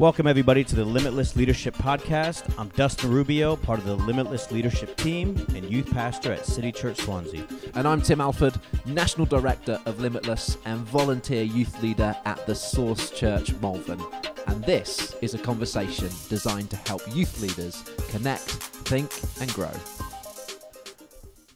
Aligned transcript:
Welcome, 0.00 0.26
everybody, 0.26 0.64
to 0.64 0.74
the 0.74 0.82
Limitless 0.86 1.36
Leadership 1.36 1.76
Podcast. 1.76 2.50
I'm 2.56 2.70
Dustin 2.70 3.10
Rubio, 3.10 3.54
part 3.54 3.78
of 3.78 3.84
the 3.84 3.96
Limitless 3.96 4.50
Leadership 4.50 4.96
team 4.96 5.36
and 5.54 5.70
youth 5.70 5.90
pastor 5.90 6.32
at 6.32 6.46
City 6.46 6.72
Church 6.72 6.96
Swansea. 6.96 7.46
And 7.74 7.86
I'm 7.86 8.00
Tim 8.00 8.18
Alford, 8.18 8.54
National 8.86 9.26
Director 9.26 9.78
of 9.84 10.00
Limitless 10.00 10.56
and 10.64 10.78
volunteer 10.86 11.42
youth 11.42 11.82
leader 11.82 12.16
at 12.24 12.46
the 12.46 12.54
Source 12.54 13.10
Church 13.10 13.52
Malvern. 13.60 14.00
And 14.46 14.64
this 14.64 15.14
is 15.20 15.34
a 15.34 15.38
conversation 15.38 16.08
designed 16.30 16.70
to 16.70 16.76
help 16.76 17.02
youth 17.14 17.38
leaders 17.42 17.84
connect, 18.08 18.40
think, 18.40 19.12
and 19.42 19.52
grow. 19.52 19.70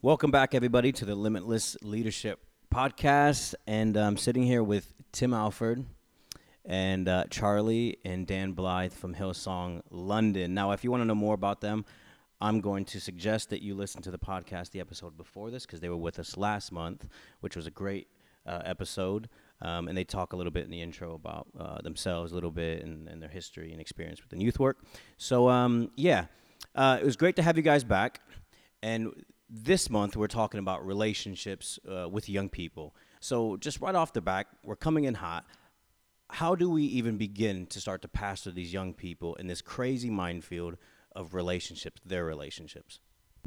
Welcome 0.02 0.30
back, 0.30 0.54
everybody, 0.54 0.92
to 0.92 1.06
the 1.06 1.14
Limitless 1.14 1.78
Leadership 1.80 2.40
Podcast. 2.70 3.54
And 3.66 3.96
I'm 3.96 4.18
sitting 4.18 4.42
here 4.42 4.62
with 4.62 4.92
Tim 5.12 5.32
Alford 5.32 5.86
and 6.64 7.08
uh, 7.08 7.24
Charlie 7.30 7.98
and 8.04 8.26
Dan 8.26 8.52
Blythe 8.52 8.92
from 8.92 9.14
Hillsong 9.14 9.82
London. 9.90 10.54
Now, 10.54 10.72
if 10.72 10.82
you 10.82 10.90
want 10.90 11.02
to 11.02 11.04
know 11.04 11.14
more 11.14 11.34
about 11.34 11.60
them, 11.60 11.84
I'm 12.40 12.60
going 12.60 12.84
to 12.86 13.00
suggest 13.00 13.50
that 13.50 13.62
you 13.62 13.74
listen 13.74 14.02
to 14.02 14.10
the 14.10 14.18
podcast, 14.18 14.70
the 14.70 14.80
episode 14.80 15.16
before 15.16 15.50
this, 15.50 15.66
because 15.66 15.80
they 15.80 15.88
were 15.88 15.96
with 15.96 16.18
us 16.18 16.36
last 16.36 16.72
month, 16.72 17.06
which 17.40 17.56
was 17.56 17.66
a 17.66 17.70
great 17.70 18.08
uh, 18.46 18.62
episode. 18.64 19.28
Um, 19.62 19.88
and 19.88 19.96
they 19.96 20.04
talk 20.04 20.32
a 20.32 20.36
little 20.36 20.50
bit 20.50 20.64
in 20.64 20.70
the 20.70 20.82
intro 20.82 21.14
about 21.14 21.46
uh, 21.58 21.80
themselves, 21.80 22.32
a 22.32 22.34
little 22.34 22.50
bit, 22.50 22.82
and, 22.82 23.08
and, 23.08 23.22
their 23.22 23.30
history 23.30 23.72
and 23.72 23.80
experience 23.80 24.22
within 24.22 24.40
youth 24.40 24.58
work. 24.58 24.78
So, 25.16 25.48
um, 25.48 25.90
yeah, 25.96 26.26
uh, 26.74 26.98
it 27.00 27.04
was 27.04 27.16
great 27.16 27.36
to 27.36 27.42
have 27.42 27.56
you 27.56 27.62
guys 27.62 27.84
back. 27.84 28.20
And 28.82 29.24
this 29.48 29.88
month, 29.88 30.16
we're 30.16 30.26
talking 30.26 30.58
about 30.58 30.84
relationships 30.84 31.78
uh, 31.90 32.08
with 32.08 32.28
young 32.28 32.48
people. 32.48 32.94
So, 33.20 33.56
just 33.56 33.80
right 33.80 33.94
off 33.94 34.12
the 34.12 34.20
back, 34.20 34.48
we're 34.64 34.76
coming 34.76 35.04
in 35.04 35.14
hot 35.14 35.46
how 36.34 36.56
do 36.56 36.68
we 36.68 36.82
even 36.82 37.16
begin 37.16 37.64
to 37.66 37.80
start 37.80 38.02
to 38.02 38.08
pastor 38.08 38.50
these 38.50 38.72
young 38.72 38.92
people 38.92 39.36
in 39.36 39.46
this 39.46 39.62
crazy 39.62 40.10
minefield 40.10 40.76
of 41.14 41.32
relationships, 41.32 42.00
their 42.04 42.24
relationships? 42.24 42.98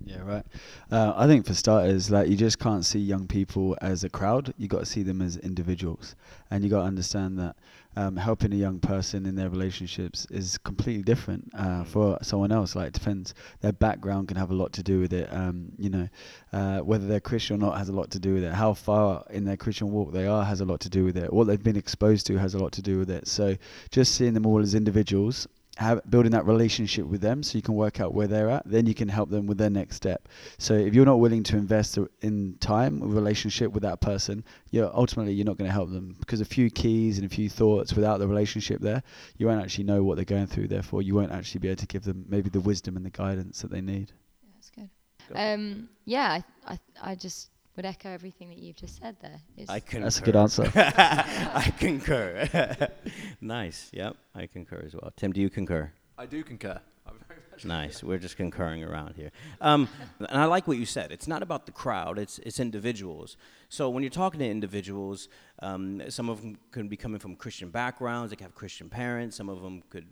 Yeah, 0.05 0.21
right. 0.21 0.45
Uh, 0.89 1.11
I 1.17 1.27
think 1.27 1.45
for 1.45 1.53
starters, 1.53 2.09
like 2.09 2.29
you 2.29 2.37
just 2.37 2.59
can't 2.59 2.85
see 2.85 2.99
young 2.99 3.27
people 3.27 3.77
as 3.81 4.05
a 4.05 4.09
crowd. 4.09 4.53
You 4.57 4.69
got 4.69 4.79
to 4.79 4.85
see 4.85 5.03
them 5.03 5.21
as 5.21 5.35
individuals, 5.35 6.15
and 6.49 6.63
you 6.63 6.69
got 6.69 6.81
to 6.81 6.87
understand 6.87 7.37
that 7.39 7.57
um, 7.97 8.15
helping 8.15 8.53
a 8.53 8.55
young 8.55 8.79
person 8.79 9.25
in 9.25 9.35
their 9.35 9.49
relationships 9.49 10.27
is 10.29 10.59
completely 10.59 11.01
different 11.01 11.49
uh, 11.57 11.81
mm. 11.81 11.87
for 11.87 12.19
someone 12.21 12.51
else. 12.51 12.75
Like, 12.75 12.89
it 12.89 12.93
depends. 12.93 13.33
Their 13.61 13.73
background 13.73 14.27
can 14.27 14.37
have 14.37 14.51
a 14.51 14.53
lot 14.53 14.71
to 14.73 14.83
do 14.83 14.99
with 14.99 15.13
it. 15.13 15.27
Um, 15.33 15.71
you 15.79 15.89
know, 15.89 16.07
uh, 16.53 16.79
whether 16.81 17.07
they're 17.07 17.19
Christian 17.19 17.55
or 17.55 17.59
not 17.59 17.77
has 17.79 17.89
a 17.89 17.93
lot 17.93 18.11
to 18.11 18.19
do 18.19 18.35
with 18.35 18.43
it. 18.43 18.53
How 18.53 18.75
far 18.75 19.25
in 19.31 19.45
their 19.45 19.57
Christian 19.57 19.91
walk 19.91 20.13
they 20.13 20.27
are 20.27 20.45
has 20.45 20.61
a 20.61 20.65
lot 20.65 20.79
to 20.81 20.89
do 20.89 21.05
with 21.05 21.17
it. 21.17 21.33
What 21.33 21.47
they've 21.47 21.61
been 21.61 21.75
exposed 21.75 22.27
to 22.27 22.37
has 22.37 22.53
a 22.53 22.59
lot 22.59 22.71
to 22.73 22.83
do 22.83 22.99
with 22.99 23.09
it. 23.09 23.27
So, 23.27 23.57
just 23.89 24.13
seeing 24.13 24.35
them 24.35 24.45
all 24.45 24.61
as 24.61 24.75
individuals 24.75 25.47
have, 25.77 26.01
building 26.09 26.31
that 26.31 26.45
relationship 26.45 27.05
with 27.05 27.21
them 27.21 27.43
so 27.43 27.57
you 27.57 27.61
can 27.61 27.75
work 27.75 27.99
out 27.99 28.13
where 28.13 28.27
they're 28.27 28.49
at 28.49 28.63
then 28.65 28.85
you 28.85 28.95
can 28.95 29.07
help 29.07 29.29
them 29.29 29.45
with 29.45 29.57
their 29.57 29.69
next 29.69 29.95
step. 29.95 30.27
So 30.57 30.73
if 30.73 30.95
you're 30.95 31.05
not 31.05 31.19
willing 31.19 31.43
to 31.43 31.57
invest 31.57 31.97
in 32.21 32.57
time 32.59 32.99
relationship 33.01 33.71
with 33.71 33.83
that 33.83 34.01
person 34.01 34.43
you're 34.71 34.93
ultimately 34.93 35.33
you're 35.33 35.45
not 35.45 35.57
going 35.57 35.69
to 35.69 35.73
help 35.73 35.91
them. 35.91 36.15
Because 36.19 36.41
a 36.41 36.45
few 36.45 36.69
keys 36.69 37.17
and 37.17 37.25
a 37.25 37.29
few 37.29 37.49
thoughts 37.49 37.93
without 37.93 38.17
the 38.17 38.27
relationship 38.27 38.81
there 38.81 39.03
you 39.37 39.47
won't 39.47 39.61
actually 39.61 39.83
know 39.83 40.03
what 40.03 40.15
they're 40.15 40.25
going 40.25 40.47
through. 40.47 40.67
Therefore 40.67 41.01
you 41.01 41.13
won't 41.13 41.31
actually 41.31 41.59
be 41.59 41.67
able 41.67 41.79
to 41.79 41.87
give 41.87 42.03
them 42.03 42.25
maybe 42.27 42.49
the 42.49 42.59
wisdom 42.59 42.97
and 42.97 43.05
the 43.05 43.11
guidance 43.11 43.61
that 43.61 43.69
they 43.69 43.81
need. 43.81 44.11
Yeah, 44.43 44.49
that's 44.55 44.69
good. 44.71 44.89
Um, 45.35 45.89
yeah 46.05 46.41
I, 46.65 46.73
I, 46.73 47.11
I 47.11 47.15
just 47.15 47.51
would 47.77 47.85
echo 47.85 48.09
everything 48.09 48.49
that 48.49 48.57
you've 48.57 48.75
just 48.75 48.99
said 48.99 49.15
there. 49.21 49.39
It's 49.55 49.69
I 49.69 49.79
concur. 49.79 50.03
That's 50.03 50.19
a 50.19 50.23
good 50.23 50.35
answer. 50.35 50.71
I 50.75 51.73
concur. 51.79 52.89
nice. 53.41 53.89
Yep, 53.93 54.17
I 54.35 54.47
concur 54.47 54.81
as 54.85 54.95
well. 54.95 55.13
Tim, 55.15 55.31
do 55.31 55.39
you 55.39 55.49
concur? 55.49 55.93
I 56.17 56.25
do 56.25 56.43
concur. 56.43 56.79
nice. 57.63 58.03
We're 58.03 58.17
just 58.17 58.35
concurring 58.35 58.83
around 58.83 59.15
here. 59.15 59.31
Um, 59.61 59.87
and 60.19 60.41
I 60.41 60.45
like 60.45 60.67
what 60.67 60.77
you 60.77 60.87
said. 60.87 61.11
It's 61.11 61.27
not 61.27 61.43
about 61.43 61.67
the 61.67 61.71
crowd. 61.71 62.17
It's 62.17 62.39
it's 62.39 62.59
individuals. 62.59 63.37
So 63.69 63.89
when 63.89 64.01
you're 64.01 64.09
talking 64.09 64.39
to 64.39 64.49
individuals, 64.49 65.29
um, 65.59 66.01
some 66.09 66.29
of 66.29 66.41
them 66.41 66.57
could 66.71 66.89
be 66.89 66.97
coming 66.97 67.19
from 67.19 67.35
Christian 67.35 67.69
backgrounds. 67.69 68.33
They 68.33 68.43
have 68.43 68.55
Christian 68.55 68.89
parents. 68.89 69.37
Some 69.37 69.49
of 69.49 69.61
them 69.61 69.83
could, 69.91 70.07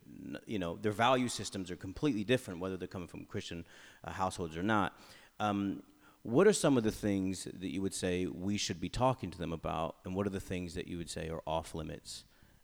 you 0.46 0.60
know, 0.60 0.78
their 0.80 0.92
value 0.92 1.30
systems 1.30 1.72
are 1.72 1.76
completely 1.76 2.24
different, 2.24 2.60
whether 2.60 2.78
they're 2.78 2.88
coming 2.88 3.08
from 3.08 3.26
Christian 3.26 3.66
uh, 4.04 4.12
households 4.12 4.56
or 4.56 4.64
not. 4.64 4.94
Um, 5.40 5.82
what 6.26 6.48
are 6.48 6.54
some 6.54 6.76
of 6.76 6.84
the 6.84 6.92
things 6.92 7.44
that 7.44 7.72
you 7.72 7.84
would 7.84 7.94
say 7.94 8.26
we 8.26 8.58
should 8.58 8.82
be 8.82 8.90
talking 8.90 9.30
to 9.30 9.38
them 9.38 9.54
about, 9.54 9.98
and 10.06 10.16
what 10.16 10.26
are 10.26 10.32
the 10.32 10.40
things 10.40 10.74
that 10.74 10.88
you 10.88 10.98
would 10.98 11.10
say 11.10 11.30
are 11.30 11.42
off 11.46 11.76
limits 11.76 12.24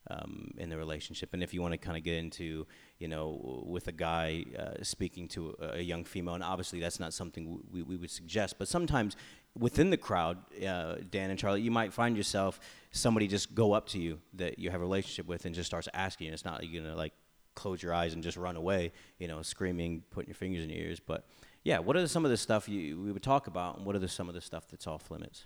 um, 0.09 0.49
in 0.57 0.69
the 0.69 0.77
relationship? 0.77 1.31
And 1.33 1.43
if 1.43 1.53
you 1.53 1.61
want 1.61 1.73
to 1.73 1.77
kind 1.77 1.95
of 1.95 2.03
get 2.03 2.15
into, 2.15 2.65
you 2.97 3.07
know, 3.07 3.63
with 3.63 3.87
a 3.87 3.91
guy 3.91 4.45
uh, 4.57 4.81
speaking 4.83 5.27
to 5.29 5.55
a, 5.59 5.79
young 5.79 6.05
female, 6.05 6.33
and 6.33 6.43
obviously 6.43 6.79
that's 6.79 6.99
not 6.99 7.13
something 7.13 7.61
we, 7.71 7.83
we 7.83 7.97
would 7.97 8.09
suggest, 8.09 8.57
but 8.57 8.67
sometimes 8.67 9.15
within 9.55 9.91
the 9.91 9.97
crowd, 9.97 10.39
uh, 10.65 10.95
Dan 11.11 11.29
and 11.29 11.37
Charlie, 11.37 11.61
you 11.61 11.69
might 11.69 11.93
find 11.93 12.17
yourself 12.17 12.59
somebody 12.89 13.27
just 13.27 13.53
go 13.53 13.73
up 13.73 13.87
to 13.89 13.99
you 13.99 14.17
that 14.33 14.57
you 14.57 14.71
have 14.71 14.81
a 14.81 14.83
relationship 14.83 15.27
with 15.27 15.45
and 15.45 15.53
just 15.53 15.67
starts 15.67 15.87
asking. 15.93 16.27
You. 16.27 16.33
It's 16.33 16.45
not 16.45 16.67
you're 16.67 16.81
gonna 16.81 16.95
like 16.95 17.13
close 17.53 17.83
your 17.83 17.93
eyes 17.93 18.15
and 18.15 18.23
just 18.23 18.37
run 18.37 18.55
away, 18.55 18.91
you 19.19 19.27
know, 19.27 19.43
screaming, 19.43 20.01
putting 20.09 20.29
your 20.29 20.35
fingers 20.35 20.63
in 20.63 20.71
your 20.71 20.79
ears, 20.79 20.99
but 20.99 21.27
yeah, 21.63 21.79
what 21.79 21.95
are 21.95 22.07
some 22.07 22.25
of 22.25 22.31
the 22.31 22.37
stuff 22.37 22.67
you 22.67 22.99
we 22.99 23.11
would 23.11 23.23
talk 23.23 23.47
about, 23.47 23.77
and 23.77 23.85
what 23.85 23.95
are 23.95 23.99
the, 23.99 24.07
some 24.07 24.27
of 24.27 24.35
the 24.35 24.41
stuff 24.41 24.67
that's 24.69 24.87
off 24.87 25.11
limits? 25.11 25.45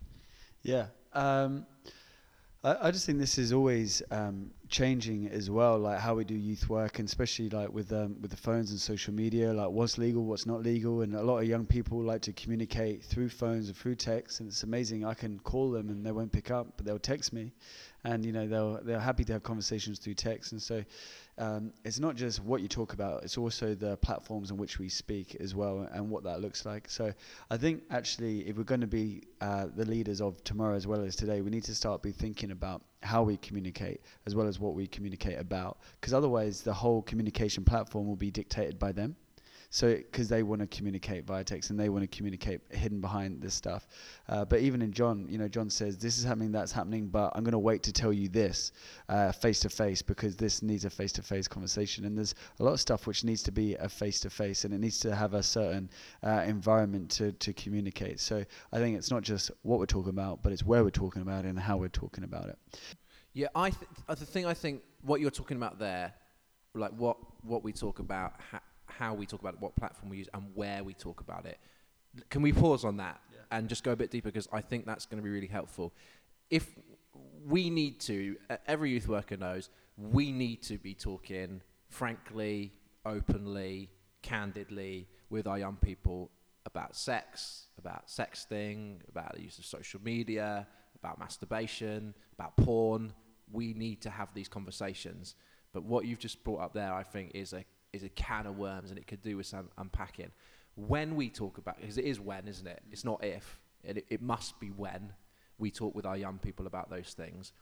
Yeah, 0.61 0.87
um, 1.13 1.65
I, 2.63 2.87
I, 2.87 2.91
just 2.91 3.05
think 3.05 3.19
this 3.19 3.37
is 3.37 3.53
always 3.53 4.01
um, 4.11 4.49
changing 4.69 5.27
as 5.27 5.49
well, 5.49 5.77
like 5.77 5.99
how 5.99 6.15
we 6.15 6.23
do 6.23 6.33
youth 6.33 6.69
work, 6.69 6.99
and 6.99 7.07
especially 7.07 7.49
like 7.49 7.71
with 7.71 7.91
um, 7.91 8.15
with 8.21 8.31
the 8.31 8.37
phones 8.37 8.71
and 8.71 8.79
social 8.79 9.13
media, 9.13 9.53
like 9.53 9.69
what's 9.69 9.97
legal, 9.97 10.23
what's 10.25 10.45
not 10.45 10.63
legal, 10.63 11.01
and 11.01 11.15
a 11.15 11.21
lot 11.21 11.39
of 11.39 11.45
young 11.45 11.65
people 11.65 12.01
like 12.01 12.21
to 12.21 12.33
communicate 12.33 13.03
through 13.03 13.29
phones 13.29 13.67
and 13.67 13.77
through 13.77 13.95
text, 13.95 14.39
and 14.39 14.49
it's 14.49 14.63
amazing. 14.63 15.05
I 15.05 15.13
can 15.13 15.37
call 15.39 15.69
them 15.69 15.89
and 15.89 16.05
they 16.05 16.11
won't 16.11 16.31
pick 16.31 16.49
up, 16.49 16.73
but 16.77 16.85
they'll 16.85 16.97
text 16.97 17.33
me, 17.33 17.51
and 18.05 18.25
you 18.25 18.31
know 18.31 18.47
they'll 18.47 18.79
they're 18.83 18.99
happy 18.99 19.23
to 19.25 19.33
have 19.33 19.43
conversations 19.43 19.99
through 19.99 20.13
text, 20.13 20.51
and 20.51 20.61
so 20.61 20.83
um, 21.37 21.73
it's 21.83 21.99
not 21.99 22.15
just 22.15 22.41
what 22.43 22.61
you 22.61 22.67
talk 22.67 22.93
about, 22.93 23.23
it's 23.23 23.37
also 23.37 23.75
the 23.75 23.97
platforms 23.97 24.51
on 24.51 24.57
which 24.57 24.79
we 24.79 24.87
speak 24.87 25.35
as 25.41 25.53
well 25.53 25.87
and 25.91 26.09
what 26.09 26.23
that 26.23 26.39
looks 26.39 26.65
like. 26.65 26.89
So 26.89 27.11
I 27.51 27.57
think 27.57 27.83
actually, 27.89 28.47
if 28.47 28.55
we're 28.55 28.63
going 28.63 28.81
to 28.81 28.87
be 28.87 29.23
uh, 29.41 29.67
the 29.75 29.85
leaders 29.85 30.21
of 30.21 30.41
tomorrow 30.43 30.75
as 30.75 30.87
well 30.87 31.01
as 31.01 31.15
today, 31.15 31.41
we 31.41 31.49
need 31.49 31.65
to 31.65 31.75
start 31.75 32.01
be 32.01 32.11
thinking 32.11 32.51
about 32.51 32.83
how 33.01 33.23
we 33.23 33.37
communicate 33.37 34.01
as 34.25 34.33
well 34.33 34.47
as 34.47 34.59
what 34.59 34.75
we 34.75 34.87
communicate 34.87 35.37
about. 35.37 35.79
Because 35.99 36.13
otherwise, 36.13 36.61
the 36.61 36.73
whole 36.73 37.01
communication 37.01 37.65
platform 37.65 38.07
will 38.07 38.15
be 38.15 38.31
dictated 38.31 38.79
by 38.79 38.91
them. 38.93 39.15
So, 39.75 39.93
because 39.93 40.29
they 40.29 40.41
want 40.41 40.61
to 40.61 40.67
communicate 40.67 41.25
via 41.25 41.43
text 41.43 41.69
and 41.69 41.77
they 41.77 41.89
want 41.89 42.09
to 42.09 42.17
communicate 42.17 42.61
hidden 42.69 43.01
behind 43.01 43.41
this 43.41 43.53
stuff. 43.53 43.89
Uh, 44.29 44.45
but 44.45 44.61
even 44.61 44.81
in 44.81 44.93
John, 44.93 45.27
you 45.27 45.37
know, 45.37 45.49
John 45.49 45.69
says, 45.69 45.97
This 45.97 46.17
is 46.17 46.23
happening, 46.23 46.53
that's 46.53 46.71
happening, 46.71 47.09
but 47.09 47.33
I'm 47.35 47.43
going 47.43 47.51
to 47.51 47.59
wait 47.59 47.83
to 47.83 47.91
tell 47.91 48.13
you 48.13 48.29
this 48.29 48.71
face 49.37 49.59
to 49.59 49.69
face 49.69 50.01
because 50.01 50.37
this 50.37 50.63
needs 50.63 50.85
a 50.85 50.89
face 50.89 51.11
to 51.11 51.21
face 51.21 51.49
conversation. 51.49 52.05
And 52.05 52.17
there's 52.17 52.35
a 52.61 52.63
lot 52.63 52.71
of 52.71 52.79
stuff 52.79 53.05
which 53.05 53.25
needs 53.25 53.43
to 53.43 53.51
be 53.51 53.75
a 53.75 53.89
face 53.89 54.21
to 54.21 54.29
face 54.29 54.63
and 54.63 54.73
it 54.73 54.77
needs 54.77 54.97
to 55.01 55.13
have 55.13 55.33
a 55.33 55.43
certain 55.43 55.89
uh, 56.23 56.45
environment 56.47 57.11
to, 57.11 57.33
to 57.33 57.51
communicate. 57.51 58.21
So, 58.21 58.45
I 58.71 58.77
think 58.77 58.97
it's 58.97 59.11
not 59.11 59.23
just 59.23 59.51
what 59.63 59.79
we're 59.79 59.87
talking 59.87 60.11
about, 60.11 60.41
but 60.41 60.53
it's 60.53 60.63
where 60.63 60.85
we're 60.85 60.89
talking 60.89 61.21
about 61.21 61.43
it 61.43 61.49
and 61.49 61.59
how 61.59 61.75
we're 61.75 61.89
talking 61.89 62.23
about 62.23 62.47
it. 62.47 62.57
Yeah, 63.33 63.47
I 63.53 63.71
th- 63.71 63.89
the 64.07 64.25
thing 64.25 64.45
I 64.45 64.53
think 64.53 64.83
what 65.01 65.19
you're 65.19 65.31
talking 65.31 65.57
about 65.57 65.79
there, 65.79 66.13
like 66.75 66.91
what 66.91 67.17
what 67.43 67.61
we 67.61 67.73
talk 67.73 67.99
about, 67.99 68.35
ha- 68.39 68.61
how 68.97 69.13
we 69.13 69.25
talk 69.25 69.41
about 69.41 69.55
it, 69.55 69.61
what 69.61 69.75
platform 69.75 70.09
we 70.09 70.17
use, 70.17 70.29
and 70.33 70.43
where 70.53 70.83
we 70.83 70.93
talk 70.93 71.21
about 71.21 71.45
it. 71.45 71.57
Can 72.29 72.41
we 72.41 72.53
pause 72.53 72.85
on 72.85 72.97
that 72.97 73.19
yeah. 73.31 73.39
and 73.51 73.67
just 73.67 73.83
go 73.83 73.91
a 73.91 73.95
bit 73.95 74.09
deeper 74.09 74.29
because 74.29 74.47
I 74.51 74.61
think 74.61 74.85
that's 74.85 75.05
going 75.05 75.21
to 75.21 75.23
be 75.23 75.29
really 75.29 75.47
helpful. 75.47 75.93
If 76.49 76.69
we 77.45 77.69
need 77.69 77.99
to, 78.01 78.37
every 78.67 78.91
youth 78.91 79.07
worker 79.07 79.37
knows, 79.37 79.69
we 79.97 80.31
need 80.31 80.61
to 80.63 80.77
be 80.77 80.93
talking 80.93 81.61
frankly, 81.89 82.73
openly, 83.05 83.89
candidly 84.21 85.07
with 85.29 85.47
our 85.47 85.57
young 85.57 85.77
people 85.77 86.31
about 86.65 86.95
sex, 86.95 87.67
about 87.77 88.07
sexting, 88.07 88.97
about 89.07 89.35
the 89.35 89.41
use 89.41 89.59
of 89.59 89.65
social 89.65 90.01
media, 90.03 90.67
about 90.97 91.19
masturbation, 91.19 92.13
about 92.33 92.57
porn. 92.57 93.13
We 93.51 93.73
need 93.73 94.01
to 94.01 94.09
have 94.09 94.33
these 94.33 94.47
conversations. 94.47 95.35
But 95.73 95.83
what 95.83 96.05
you've 96.05 96.19
just 96.19 96.43
brought 96.43 96.61
up 96.61 96.73
there, 96.73 96.93
I 96.93 97.03
think, 97.03 97.31
is 97.35 97.53
a 97.53 97.63
is 97.95 98.03
a 98.03 98.09
can 98.09 98.45
of 98.45 98.57
worms 98.57 98.89
and 98.89 98.99
it 98.99 99.07
could 99.07 99.21
do 99.21 99.37
with 99.37 99.45
some 99.45 99.69
unpacking. 99.77 100.31
When 100.75 101.15
we 101.15 101.29
talk 101.29 101.57
about, 101.57 101.79
because 101.79 101.97
it 101.97 102.05
is 102.05 102.19
when, 102.19 102.47
isn't 102.47 102.67
it? 102.67 102.81
It's 102.91 103.05
not 103.05 103.23
if. 103.23 103.59
It, 103.83 104.05
it 104.09 104.21
must 104.21 104.59
be 104.59 104.67
when 104.67 105.13
we 105.57 105.71
talk 105.71 105.95
with 105.95 106.05
our 106.05 106.17
young 106.17 106.37
people 106.37 106.67
about 106.67 106.89
those 106.89 107.13
things. 107.13 107.53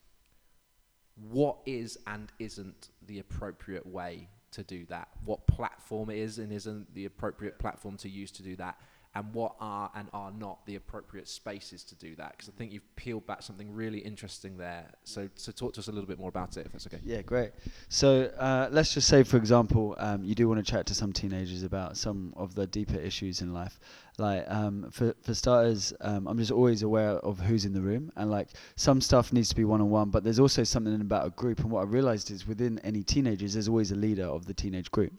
What 1.15 1.57
is 1.65 1.97
and 2.07 2.31
isn't 2.39 2.89
the 3.05 3.19
appropriate 3.19 3.85
way 3.85 4.29
to 4.51 4.63
do 4.63 4.85
that? 4.85 5.09
What 5.25 5.45
platform 5.45 6.09
is 6.09 6.39
and 6.39 6.51
isn't 6.51 6.93
the 6.95 7.05
appropriate 7.05 7.59
platform 7.59 7.97
to 7.97 8.09
use 8.09 8.31
to 8.31 8.43
do 8.43 8.55
that? 8.55 8.77
And 9.15 9.31
what 9.33 9.55
are 9.59 9.91
and 9.95 10.07
are 10.13 10.31
not 10.31 10.65
the 10.65 10.75
appropriate 10.75 11.27
spaces 11.27 11.83
to 11.83 11.95
do 11.95 12.15
that? 12.15 12.31
Because 12.31 12.49
I 12.49 12.57
think 12.57 12.71
you've 12.71 12.95
peeled 12.95 13.25
back 13.27 13.43
something 13.43 13.71
really 13.71 13.99
interesting 13.99 14.57
there. 14.57 14.85
So, 15.03 15.29
so 15.35 15.51
talk 15.51 15.73
to 15.73 15.79
us 15.79 15.87
a 15.87 15.91
little 15.91 16.07
bit 16.07 16.19
more 16.19 16.29
about 16.29 16.57
it, 16.57 16.65
if 16.65 16.71
that's 16.71 16.87
okay. 16.87 16.99
Yeah, 17.03 17.21
great. 17.21 17.51
So 17.89 18.31
uh, 18.37 18.69
let's 18.71 18.93
just 18.93 19.07
say, 19.07 19.23
for 19.23 19.37
example, 19.37 19.95
um, 19.99 20.23
you 20.23 20.33
do 20.33 20.47
want 20.47 20.65
to 20.65 20.71
chat 20.71 20.85
to 20.87 20.95
some 20.95 21.13
teenagers 21.13 21.63
about 21.63 21.95
some 21.95 22.33
of 22.35 22.55
the 22.55 22.65
deeper 22.65 22.97
issues 22.97 23.41
in 23.41 23.53
life. 23.53 23.79
Like 24.17 24.45
um, 24.47 24.89
for 24.91 25.15
for 25.23 25.33
starters, 25.33 25.91
um, 26.01 26.27
I'm 26.27 26.37
just 26.37 26.51
always 26.51 26.83
aware 26.83 27.11
of 27.11 27.39
who's 27.39 27.65
in 27.65 27.73
the 27.73 27.81
room, 27.81 28.11
and 28.15 28.29
like 28.29 28.49
some 28.75 29.01
stuff 29.01 29.33
needs 29.33 29.49
to 29.49 29.55
be 29.55 29.65
one 29.65 29.81
on 29.81 29.89
one, 29.89 30.11
but 30.11 30.23
there's 30.23 30.39
also 30.39 30.63
something 30.63 31.01
about 31.01 31.25
a 31.25 31.31
group. 31.31 31.61
And 31.61 31.71
what 31.71 31.81
I 31.81 31.85
realized 31.85 32.29
is 32.29 32.47
within 32.47 32.77
any 32.83 33.01
teenagers, 33.01 33.53
there's 33.53 33.67
always 33.67 33.91
a 33.91 33.95
leader 33.95 34.25
of 34.25 34.45
the 34.45 34.53
teenage 34.53 34.91
group, 34.91 35.13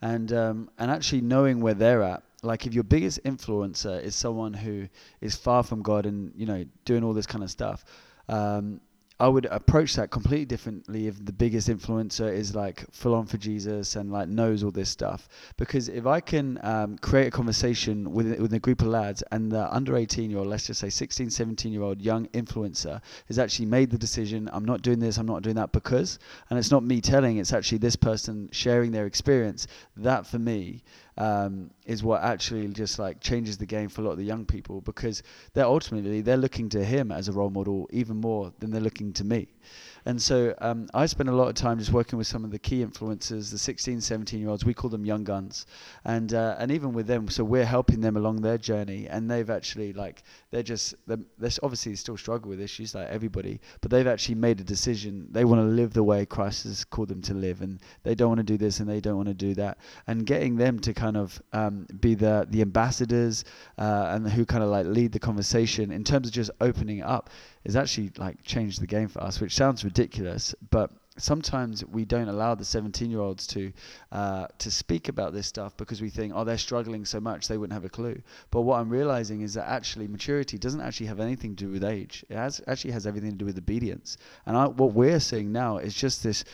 and 0.00 0.32
um, 0.32 0.70
and 0.78 0.90
actually 0.90 1.20
knowing 1.20 1.60
where 1.60 1.74
they're 1.74 2.02
at 2.02 2.24
like 2.42 2.66
if 2.66 2.74
your 2.74 2.84
biggest 2.84 3.22
influencer 3.24 4.02
is 4.02 4.14
someone 4.14 4.52
who 4.52 4.88
is 5.20 5.36
far 5.36 5.62
from 5.62 5.82
God 5.82 6.06
and 6.06 6.32
you 6.36 6.46
know 6.46 6.64
doing 6.84 7.04
all 7.04 7.12
this 7.12 7.26
kind 7.26 7.44
of 7.44 7.50
stuff, 7.50 7.84
um, 8.28 8.80
I 9.22 9.28
would 9.28 9.44
approach 9.44 9.94
that 9.94 10.10
completely 10.10 10.46
differently 10.46 11.06
if 11.06 11.24
the 11.24 11.32
biggest 11.32 11.68
influencer 11.68 12.28
is 12.32 12.56
like 12.56 12.84
full 12.90 13.14
on 13.14 13.26
for 13.26 13.36
Jesus 13.36 13.94
and 13.94 14.10
like 14.10 14.28
knows 14.28 14.64
all 14.64 14.72
this 14.72 14.90
stuff. 14.90 15.28
Because 15.56 15.88
if 15.88 16.06
I 16.06 16.18
can 16.18 16.58
um, 16.64 16.98
create 16.98 17.28
a 17.28 17.30
conversation 17.30 18.10
with, 18.12 18.40
with 18.40 18.52
a 18.52 18.58
group 18.58 18.80
of 18.80 18.88
lads 18.88 19.22
and 19.30 19.52
the 19.52 19.72
under 19.72 19.96
18 19.96 20.28
year 20.28 20.40
old, 20.40 20.48
let's 20.48 20.66
just 20.66 20.80
say 20.80 20.90
16, 20.90 21.30
17 21.30 21.72
year 21.72 21.82
old 21.82 22.02
young 22.02 22.26
influencer 22.30 23.00
has 23.28 23.38
actually 23.38 23.66
made 23.66 23.90
the 23.90 23.98
decision, 23.98 24.50
I'm 24.52 24.64
not 24.64 24.82
doing 24.82 24.98
this, 24.98 25.18
I'm 25.18 25.26
not 25.26 25.42
doing 25.42 25.54
that 25.54 25.70
because, 25.70 26.18
and 26.50 26.58
it's 26.58 26.72
not 26.72 26.82
me 26.82 27.00
telling, 27.00 27.36
it's 27.36 27.52
actually 27.52 27.78
this 27.78 27.94
person 27.94 28.48
sharing 28.50 28.90
their 28.90 29.06
experience. 29.06 29.68
That 29.96 30.26
for 30.26 30.40
me 30.40 30.82
um, 31.18 31.70
is 31.84 32.02
what 32.02 32.22
actually 32.22 32.66
just 32.68 32.98
like 32.98 33.20
changes 33.20 33.58
the 33.58 33.66
game 33.66 33.88
for 33.88 34.00
a 34.00 34.04
lot 34.04 34.12
of 34.12 34.18
the 34.18 34.24
young 34.24 34.44
people 34.44 34.80
because 34.80 35.22
they're 35.52 35.66
ultimately 35.66 36.20
they're 36.22 36.36
looking 36.36 36.68
to 36.70 36.84
him 36.84 37.12
as 37.12 37.28
a 37.28 37.32
role 37.32 37.50
model 37.50 37.88
even 37.92 38.16
more 38.16 38.52
than 38.58 38.70
they're 38.70 38.80
looking 38.80 39.12
to 39.12 39.24
me. 39.24 39.48
And 40.04 40.20
so 40.20 40.54
um, 40.58 40.88
I 40.94 41.06
spend 41.06 41.28
a 41.28 41.34
lot 41.34 41.48
of 41.48 41.54
time 41.54 41.78
just 41.78 41.92
working 41.92 42.16
with 42.18 42.26
some 42.26 42.44
of 42.44 42.50
the 42.50 42.58
key 42.58 42.84
influencers, 42.84 43.50
the 43.50 43.58
16, 43.58 44.00
17 44.00 44.40
year 44.40 44.48
olds. 44.48 44.64
We 44.64 44.74
call 44.74 44.90
them 44.90 45.04
young 45.04 45.22
guns, 45.24 45.66
and 46.04 46.34
uh, 46.34 46.56
and 46.58 46.72
even 46.72 46.92
with 46.92 47.06
them, 47.06 47.28
so 47.28 47.44
we're 47.44 47.64
helping 47.64 48.00
them 48.00 48.16
along 48.16 48.42
their 48.42 48.58
journey. 48.58 49.06
And 49.08 49.30
they've 49.30 49.48
actually 49.48 49.92
like 49.92 50.22
they're 50.50 50.62
just 50.62 50.94
they're, 51.06 51.18
they're 51.38 51.50
obviously 51.62 51.94
still 51.94 52.16
struggle 52.16 52.50
with 52.50 52.60
issues 52.60 52.94
like 52.94 53.08
everybody, 53.08 53.60
but 53.80 53.90
they've 53.90 54.06
actually 54.06 54.34
made 54.34 54.60
a 54.60 54.64
decision. 54.64 55.28
They 55.30 55.44
want 55.44 55.60
to 55.60 55.66
live 55.66 55.92
the 55.92 56.02
way 56.02 56.26
Christ 56.26 56.64
has 56.64 56.84
called 56.84 57.08
them 57.08 57.22
to 57.22 57.34
live, 57.34 57.62
and 57.62 57.78
they 58.02 58.14
don't 58.14 58.28
want 58.28 58.38
to 58.38 58.44
do 58.44 58.56
this 58.56 58.80
and 58.80 58.88
they 58.88 59.00
don't 59.00 59.16
want 59.16 59.28
to 59.28 59.34
do 59.34 59.54
that. 59.54 59.78
And 60.06 60.26
getting 60.26 60.56
them 60.56 60.80
to 60.80 60.92
kind 60.92 61.16
of 61.16 61.40
um, 61.52 61.86
be 62.00 62.14
the 62.14 62.46
the 62.50 62.60
ambassadors 62.60 63.44
uh, 63.78 64.06
and 64.10 64.28
who 64.28 64.44
kind 64.44 64.64
of 64.64 64.70
like 64.70 64.86
lead 64.86 65.12
the 65.12 65.20
conversation 65.20 65.92
in 65.92 66.02
terms 66.02 66.26
of 66.26 66.32
just 66.32 66.50
opening 66.60 67.02
up 67.02 67.30
is 67.64 67.76
actually 67.76 68.10
like 68.16 68.42
changed 68.42 68.80
the 68.80 68.86
game 68.86 69.08
for 69.08 69.22
us, 69.22 69.40
which 69.40 69.54
sounds 69.54 69.84
but 70.70 70.90
sometimes 71.18 71.84
we 71.84 72.04
don't 72.04 72.28
allow 72.28 72.54
the 72.54 72.64
17 72.64 73.10
year 73.10 73.20
olds 73.20 73.46
to 73.46 73.72
uh, 74.12 74.46
to 74.58 74.70
speak 74.70 75.08
about 75.08 75.32
this 75.32 75.46
stuff 75.46 75.76
because 75.76 76.00
we 76.00 76.08
think 76.08 76.32
oh 76.34 76.44
they're 76.44 76.58
struggling 76.58 77.04
so 77.04 77.20
much 77.20 77.48
they 77.48 77.58
wouldn't 77.58 77.74
have 77.74 77.84
a 77.84 77.88
clue. 77.88 78.20
But 78.50 78.62
what 78.62 78.80
i'm 78.80 78.88
realizing 78.88 79.42
is 79.42 79.54
that 79.54 79.68
actually 79.68 80.08
maturity 80.08 80.58
doesn't 80.58 80.80
actually 80.80 81.06
have 81.06 81.20
anything 81.20 81.54
to 81.56 81.64
do 81.64 81.70
with 81.70 81.84
age. 81.84 82.24
It 82.28 82.36
has 82.36 82.60
actually 82.66 82.92
has 82.92 83.06
everything 83.06 83.32
to 83.32 83.36
do 83.36 83.44
with 83.44 83.58
obedience. 83.58 84.16
And 84.46 84.56
I, 84.56 84.66
what 84.66 84.94
we're 84.94 85.20
seeing 85.20 85.52
now 85.52 85.78
is 85.78 85.94
just 85.94 86.22
this 86.22 86.44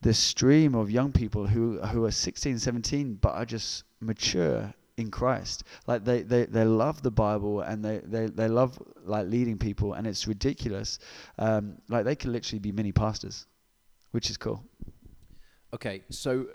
this 0.00 0.18
stream 0.18 0.74
of 0.74 0.90
young 0.90 1.12
people 1.12 1.46
who 1.46 1.80
who 1.80 2.04
are 2.04 2.10
16 2.10 2.58
17 2.58 3.14
but 3.14 3.34
are 3.34 3.44
just 3.44 3.84
mature 4.00 4.72
in 4.98 5.10
Christ. 5.10 5.64
Like 5.86 6.04
they, 6.04 6.22
they, 6.22 6.44
they 6.44 6.64
love 6.64 7.02
the 7.02 7.10
Bible 7.10 7.60
and 7.60 7.84
they, 7.84 8.00
they, 8.04 8.26
they 8.26 8.48
love 8.48 8.78
like 9.04 9.28
leading 9.28 9.58
people 9.58 9.94
and 9.94 10.06
it's 10.06 10.26
ridiculous. 10.26 10.98
Um, 11.38 11.78
like 11.88 12.04
they 12.04 12.16
can 12.16 12.32
literally 12.32 12.58
be 12.58 12.72
mini 12.72 12.92
pastors, 12.92 13.46
which 14.10 14.30
is 14.30 14.36
cool. 14.36 14.62
Okay, 15.72 16.02
so 16.10 16.46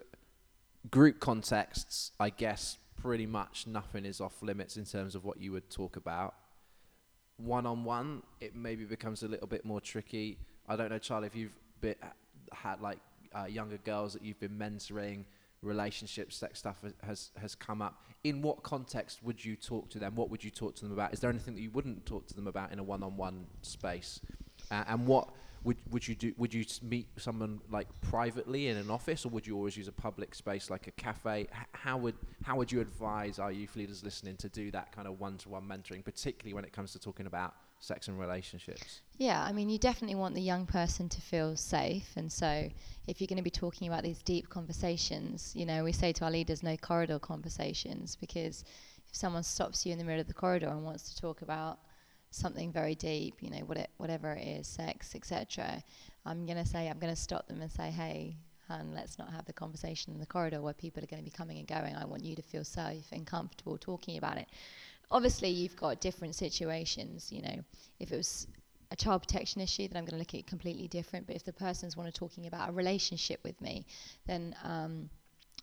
group 0.89 1.19
contexts, 1.19 2.11
I 2.19 2.29
guess 2.29 2.77
pretty 3.01 3.25
much 3.25 3.67
nothing 3.67 4.05
is 4.05 4.21
off 4.21 4.41
limits 4.41 4.77
in 4.77 4.85
terms 4.85 5.15
of 5.15 5.23
what 5.23 5.39
you 5.39 5.51
would 5.51 5.69
talk 5.69 5.95
about. 5.95 6.35
One 7.37 7.65
on 7.65 7.83
one, 7.83 8.23
it 8.39 8.55
maybe 8.55 8.85
becomes 8.85 9.23
a 9.23 9.27
little 9.27 9.47
bit 9.47 9.65
more 9.65 9.81
tricky. 9.81 10.37
I 10.67 10.75
don't 10.75 10.89
know, 10.89 10.99
Charlie, 10.99 11.27
if 11.27 11.35
you've 11.35 11.57
been, 11.81 11.95
had 12.51 12.81
like 12.81 12.99
uh, 13.35 13.45
younger 13.45 13.77
girls 13.77 14.13
that 14.13 14.23
you've 14.23 14.39
been 14.39 14.57
mentoring 14.57 15.25
relationships, 15.63 16.35
sex 16.35 16.59
stuff 16.59 16.83
has 17.03 17.31
has 17.37 17.55
come 17.55 17.81
up. 17.81 18.03
In 18.23 18.41
what 18.41 18.63
context 18.63 19.23
would 19.23 19.43
you 19.43 19.55
talk 19.55 19.89
to 19.89 19.99
them? 19.99 20.15
What 20.15 20.29
would 20.29 20.43
you 20.43 20.51
talk 20.51 20.75
to 20.75 20.83
them 20.83 20.93
about? 20.93 21.13
Is 21.13 21.19
there 21.19 21.29
anything 21.29 21.55
that 21.55 21.61
you 21.61 21.71
wouldn't 21.71 22.05
talk 22.05 22.27
to 22.27 22.33
them 22.33 22.47
about 22.47 22.71
in 22.71 22.79
a 22.79 22.83
one-on-one 22.83 23.45
space? 23.61 24.21
Uh, 24.71 24.83
and 24.87 25.05
what 25.05 25.29
would 25.63 25.77
would 25.91 26.07
you 26.07 26.15
do? 26.15 26.33
Would 26.37 26.53
you 26.53 26.65
meet 26.81 27.07
someone 27.17 27.61
like 27.69 27.87
privately 28.01 28.67
in 28.67 28.77
an 28.77 28.89
office, 28.89 29.25
or 29.25 29.29
would 29.29 29.47
you 29.47 29.55
always 29.55 29.77
use 29.77 29.87
a 29.87 29.93
public 29.93 30.35
space 30.35 30.69
like 30.69 30.87
a 30.87 30.91
cafe? 30.91 31.41
H- 31.41 31.47
how 31.71 31.97
would 31.97 32.15
how 32.43 32.57
would 32.57 32.71
you 32.71 32.81
advise 32.81 33.39
our 33.39 33.51
youth 33.51 33.75
leaders 33.75 34.03
listening 34.03 34.35
to 34.37 34.49
do 34.49 34.71
that 34.71 34.91
kind 34.91 35.07
of 35.07 35.19
one-to-one 35.19 35.63
mentoring, 35.63 36.03
particularly 36.03 36.53
when 36.53 36.65
it 36.65 36.73
comes 36.73 36.91
to 36.93 36.99
talking 36.99 37.27
about 37.27 37.55
sex 37.83 38.07
and 38.07 38.17
relationships? 38.17 39.01
Yeah, 39.17 39.43
I 39.43 39.51
mean, 39.51 39.69
you 39.69 39.77
definitely 39.77 40.15
want 40.15 40.35
the 40.35 40.41
young 40.41 40.65
person 40.65 41.09
to 41.09 41.21
feel 41.21 41.55
safe. 41.57 42.09
And 42.15 42.31
so, 42.31 42.69
if 43.07 43.19
you're 43.19 43.27
going 43.27 43.37
to 43.37 43.43
be 43.43 43.49
talking 43.49 43.87
about 43.87 44.03
these 44.03 44.21
deep 44.21 44.49
conversations, 44.49 45.51
you 45.55 45.65
know, 45.65 45.83
we 45.83 45.91
say 45.91 46.13
to 46.13 46.25
our 46.25 46.31
leaders, 46.31 46.63
no 46.63 46.77
corridor 46.77 47.19
conversations, 47.19 48.15
because 48.15 48.63
if 49.07 49.15
someone 49.15 49.43
stops 49.43 49.85
you 49.85 49.91
in 49.91 49.97
the 49.97 50.05
middle 50.05 50.21
of 50.21 50.27
the 50.27 50.33
corridor 50.33 50.69
and 50.69 50.85
wants 50.85 51.13
to 51.13 51.21
talk 51.21 51.41
about 51.41 51.79
something 52.31 52.71
very 52.71 52.95
deep, 52.95 53.35
you 53.41 53.49
know, 53.49 53.65
what 53.65 53.77
it, 53.77 53.89
whatever 53.97 54.31
it 54.31 54.47
is, 54.47 54.65
sex, 54.65 55.13
etc., 55.13 55.83
I'm 56.25 56.45
going 56.45 56.57
to 56.57 56.65
say, 56.65 56.89
I'm 56.89 56.99
going 56.99 57.13
to 57.13 57.21
stop 57.21 57.47
them 57.47 57.61
and 57.61 57.71
say, 57.71 57.91
hey, 57.91 58.37
and 58.69 58.95
let's 58.95 59.19
not 59.19 59.29
have 59.31 59.45
the 59.45 59.53
conversation 59.53 60.13
in 60.13 60.19
the 60.19 60.25
corridor 60.25 60.61
where 60.61 60.73
people 60.73 61.03
are 61.03 61.07
going 61.07 61.21
to 61.21 61.29
be 61.29 61.35
coming 61.35 61.59
and 61.59 61.67
going. 61.67 61.95
I 61.95 62.05
want 62.05 62.23
you 62.23 62.35
to 62.37 62.41
feel 62.41 62.63
safe 62.63 63.05
and 63.11 63.27
comfortable 63.27 63.77
talking 63.77 64.17
about 64.17 64.37
it 64.37 64.47
obviously 65.11 65.49
you've 65.49 65.75
got 65.75 66.01
different 66.01 66.35
situations 66.35 67.31
you 67.31 67.41
know. 67.41 67.63
If 67.99 68.11
it 68.11 68.17
was 68.17 68.47
a 68.91 68.95
child 68.95 69.21
protection 69.23 69.61
issue 69.61 69.87
then 69.87 69.97
i'm 69.97 70.05
going 70.05 70.11
to 70.11 70.17
look 70.17 70.33
at 70.33 70.41
it 70.41 70.47
completely 70.47 70.87
different. 70.87 71.27
But 71.27 71.35
if 71.35 71.43
the 71.43 71.53
person's 71.53 71.97
want 71.97 72.13
to 72.13 72.17
talking 72.17 72.47
about 72.47 72.69
a 72.69 72.71
relationship 72.71 73.39
with 73.43 73.59
me 73.61 73.85
then 74.25 74.55
um, 74.63 75.09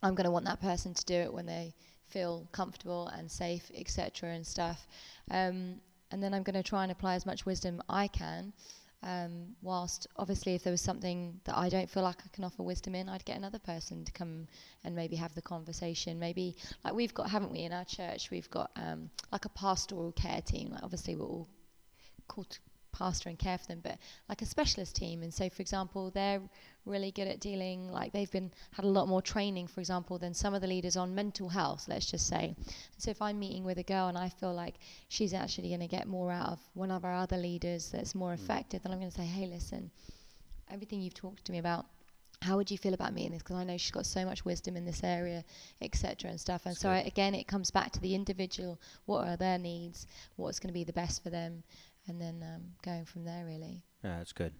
i'm 0.03 0.15
going 0.15 0.25
to 0.25 0.31
want 0.31 0.45
that 0.47 0.61
person 0.61 0.95
to 0.95 1.05
do 1.05 1.15
it 1.15 1.33
when 1.33 1.47
they 1.47 1.75
feel 2.09 2.49
comfortable 2.53 3.07
and 3.09 3.31
safe 3.31 3.71
etc 3.75 4.31
and 4.31 4.47
stuff. 4.47 4.87
Um, 5.31 5.77
and 6.11 6.23
then 6.23 6.35
i'm 6.35 6.43
going 6.43 6.55
to 6.55 6.63
try 6.63 6.83
and 6.83 6.93
apply 6.93 7.15
as 7.15 7.25
much 7.25 7.47
wisdom 7.47 7.81
i 7.89 8.09
can 8.09 8.53
um, 9.03 9.57
whilst 9.63 10.07
obviously, 10.17 10.55
if 10.55 10.63
there 10.63 10.73
was 10.73 10.83
something 10.83 11.41
that 11.45 11.57
I 11.57 11.69
don't 11.69 11.89
feel 11.89 12.03
like 12.03 12.19
I 12.25 12.29
can 12.33 12.45
offer 12.45 12.63
wisdom 12.63 12.95
in, 12.95 13.09
I'd 13.09 13.25
get 13.25 13.37
another 13.37 13.59
person 13.59 14.05
to 14.05 14.13
come 14.13 14.47
and 14.85 14.95
maybe 14.95 15.17
have 15.17 15.35
the 15.35 15.43
conversation. 15.43 16.19
Maybe 16.19 16.57
like 16.85 16.95
we've 16.95 17.15
got, 17.15 17.31
haven't 17.31 17.51
we, 17.51 17.61
in 17.61 17.73
our 17.73 17.85
church? 17.85 18.31
We've 18.31 18.51
got 18.51 18.71
um, 18.77 19.11
like 19.33 19.47
a 19.47 19.49
pastoral 19.51 20.13
care 20.13 20.43
team. 20.43 20.71
Like 20.71 20.83
obviously, 20.83 21.17
we're 21.17 21.25
all 21.27 21.49
called 22.29 22.59
pastor 22.93 23.29
and 23.29 23.39
care 23.39 23.59
for 23.59 23.67
them, 23.67 23.81
but 23.83 23.99
like 24.29 24.43
a 24.43 24.47
specialist 24.47 24.97
team. 24.97 25.23
And 25.23 25.33
so, 25.33 25.49
for 25.49 25.63
example, 25.63 26.11
they're 26.11 26.41
really 26.87 27.11
good 27.11 27.29
at 27.29 27.41
dealing, 27.41 27.91
like 27.91 28.13
they've 28.13 28.31
been 28.31 28.51
had 28.73 28.85
a 28.85 28.89
lot 28.89 29.09
more 29.09 29.23
training, 29.23 29.67
for 29.67 29.81
example, 29.81 30.19
than 30.19 30.35
some 30.35 30.55
of 30.55 30.61
the 30.61 30.67
leaders 30.67 30.97
on 30.97 31.15
mental 31.15 31.49
health, 31.49 31.87
let's 31.89 32.11
just 32.11 32.27
say. 32.27 32.55
So, 32.99 33.11
if 33.11 33.21
I'm 33.21 33.39
meeting 33.39 33.65
with 33.65 33.79
a 33.79 33.83
girl 33.83 34.09
and 34.09 34.19
I 34.19 34.29
feel 34.29 34.55
like 34.55 34.77
she's 35.09 35.35
actually 35.35 35.69
going 35.69 35.81
to 35.81 35.89
get 35.89 36.07
more 36.07 36.31
out 36.33 36.53
of 36.53 36.59
one 36.75 36.91
of 36.91 37.05
our 37.05 37.15
other 37.15 37.37
leaders 37.37 37.91
that's 37.91 38.15
more 38.15 38.33
mm. 38.33 38.35
effective, 38.35 38.83
then 38.83 38.93
I'm 38.93 38.99
going 38.99 39.11
to 39.11 39.17
say, 39.17 39.27
hey, 39.27 39.47
listen, 39.47 39.91
everything 40.71 41.01
you've 41.01 41.15
talked 41.15 41.45
to 41.47 41.53
me 41.53 41.59
about 41.59 41.87
how 42.43 42.57
would 42.57 42.71
you 42.71 42.79
feel 42.79 42.95
about 42.95 43.13
meeting 43.13 43.33
this? 43.33 43.43
Because 43.43 43.57
I 43.57 43.65
know 43.65 43.77
she's 43.77 43.91
got 43.91 44.07
so 44.07 44.25
much 44.25 44.45
wisdom 44.47 44.77
in 44.77 44.85
this 44.87 45.05
area, 45.05 45.45
etc. 45.83 46.31
and 46.31 46.41
stuff. 46.41 46.65
And 46.65 46.75
so 46.75 46.89
I, 46.89 46.99
again, 47.01 47.35
it 47.35 47.47
comes 47.47 47.71
back 47.71 47.93
to 47.93 48.01
the 48.01 48.15
individual. 48.15 48.81
What 49.05 49.29
are 49.29 49.37
their 49.37 49.59
needs? 49.59 50.07
What's 50.37 50.59
going 50.59 50.69
to 50.69 50.75
be 50.79 50.85
the 50.85 50.93
best 50.93 51.23
for 51.23 51.29
them? 51.29 51.63
And 52.07 52.21
then 52.21 52.43
um, 52.43 52.63
going 52.83 53.05
from 53.05 53.25
there 53.25 53.45
really. 53.45 53.85
Yeah, 54.03 54.19
that's 54.19 54.33
good. 54.33 54.55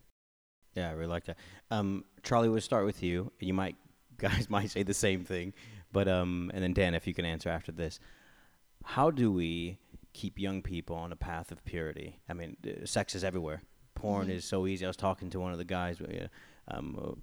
Yeah, 0.75 0.91
I 0.91 0.93
really 0.93 1.11
like 1.11 1.25
that. 1.25 1.37
Um, 1.71 2.05
Charlie, 2.23 2.49
we'll 2.49 2.61
start 2.61 2.85
with 2.85 3.03
you. 3.03 3.33
You 3.41 3.55
might 3.55 3.77
guys 4.19 4.49
might 4.51 4.71
say 4.71 4.83
the 4.83 4.95
same 4.95 5.25
thing, 5.25 5.55
but 5.93 6.09
um, 6.09 6.51
and 6.55 6.63
then 6.63 6.73
Dan, 6.73 6.95
if 6.95 7.07
you 7.07 7.15
can 7.15 7.25
answer 7.25 7.49
after 7.49 7.73
this, 7.73 7.99
how 8.85 9.11
do 9.11 9.33
we 9.33 9.79
keep 10.13 10.39
young 10.39 10.63
people 10.63 10.97
on 10.97 11.13
a 11.13 11.17
path 11.17 11.53
of 11.53 11.65
purity? 11.65 12.21
I 12.29 12.35
mean, 12.35 12.57
uh, 12.67 12.87
sex 12.87 13.15
is 13.15 13.25
everywhere. 13.25 13.63
Porn 13.95 14.29
mm-hmm. 14.29 14.37
is 14.37 14.45
so 14.45 14.67
easy. 14.67 14.85
I 14.85 14.89
was 14.89 14.97
talking 14.97 15.31
to 15.31 15.41
one 15.41 15.53
of 15.53 15.59
the 15.59 15.65
guys 15.65 16.01
uh, 16.01 16.29
um, 16.69 17.21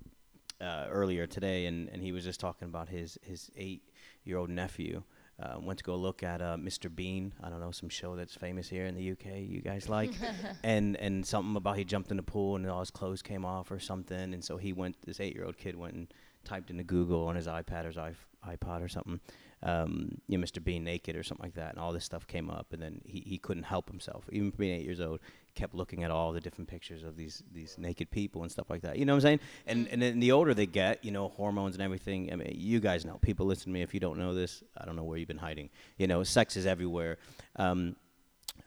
uh, 0.59 0.85
earlier 0.89 1.27
today, 1.27 1.65
and, 1.65 1.89
and 1.89 2.01
he 2.01 2.11
was 2.11 2.23
just 2.23 2.39
talking 2.39 2.67
about 2.67 2.89
his 2.89 3.17
his 3.21 3.49
eight 3.55 3.83
year 4.23 4.37
old 4.37 4.49
nephew 4.49 5.03
uh, 5.41 5.59
went 5.59 5.77
to 5.77 5.83
go 5.83 5.95
look 5.95 6.23
at 6.23 6.41
uh, 6.41 6.57
Mr. 6.57 6.93
Bean. 6.93 7.33
I 7.43 7.49
don't 7.49 7.59
know 7.59 7.71
some 7.71 7.89
show 7.89 8.15
that's 8.15 8.35
famous 8.35 8.67
here 8.67 8.85
in 8.85 8.95
the 8.95 9.11
UK. 9.11 9.37
You 9.41 9.61
guys 9.61 9.87
like, 9.87 10.11
and 10.63 10.95
and 10.97 11.25
something 11.25 11.55
about 11.55 11.77
he 11.77 11.83
jumped 11.83 12.09
in 12.09 12.17
the 12.17 12.23
pool 12.23 12.55
and 12.55 12.67
all 12.67 12.79
his 12.79 12.91
clothes 12.91 13.21
came 13.21 13.45
off 13.45 13.69
or 13.69 13.79
something. 13.79 14.33
And 14.33 14.43
so 14.43 14.57
he 14.57 14.73
went. 14.73 14.95
This 15.05 15.19
eight 15.19 15.35
year 15.35 15.45
old 15.45 15.57
kid 15.57 15.75
went 15.75 15.93
and 15.93 16.13
typed 16.43 16.71
into 16.71 16.83
Google 16.83 17.27
on 17.27 17.35
his 17.35 17.45
iPad 17.47 17.83
or 17.83 17.87
his 17.87 18.15
iPod 18.47 18.81
or 18.81 18.87
something, 18.87 19.19
um, 19.63 20.19
you 20.27 20.37
know, 20.37 20.43
Mr. 20.43 20.63
Bean 20.63 20.83
naked 20.83 21.15
or 21.15 21.23
something 21.23 21.43
like 21.45 21.55
that, 21.55 21.71
and 21.71 21.79
all 21.79 21.91
this 21.91 22.05
stuff 22.05 22.27
came 22.27 22.49
up, 22.49 22.73
and 22.73 22.81
then 22.81 23.01
he, 23.05 23.21
he 23.25 23.37
couldn't 23.37 23.63
help 23.63 23.89
himself. 23.89 24.25
Even 24.31 24.51
being 24.51 24.79
eight 24.79 24.85
years 24.85 25.01
old, 25.01 25.19
kept 25.55 25.73
looking 25.73 26.03
at 26.03 26.11
all 26.11 26.31
the 26.31 26.39
different 26.39 26.69
pictures 26.69 27.03
of 27.03 27.17
these 27.17 27.41
these 27.51 27.75
naked 27.79 28.11
people 28.11 28.43
and 28.43 28.51
stuff 28.51 28.69
like 28.69 28.81
that. 28.81 28.97
You 28.97 29.05
know 29.05 29.13
what 29.13 29.17
I'm 29.17 29.21
saying? 29.21 29.39
And 29.65 29.87
and 29.87 30.01
then 30.01 30.19
the 30.19 30.31
older 30.31 30.53
they 30.53 30.67
get, 30.67 31.03
you 31.03 31.11
know, 31.11 31.29
hormones 31.29 31.75
and 31.75 31.81
everything. 31.81 32.31
I 32.31 32.35
mean, 32.35 32.53
you 32.55 32.79
guys 32.79 33.03
know. 33.03 33.17
People 33.21 33.47
listen 33.47 33.65
to 33.65 33.69
me. 33.71 33.81
If 33.81 33.93
you 33.93 33.99
don't 33.99 34.19
know 34.19 34.35
this, 34.35 34.63
I 34.77 34.85
don't 34.85 34.95
know 34.95 35.03
where 35.03 35.17
you've 35.17 35.27
been 35.27 35.37
hiding. 35.37 35.69
You 35.97 36.07
know, 36.07 36.23
sex 36.23 36.55
is 36.55 36.65
everywhere. 36.65 37.17
Um, 37.55 37.95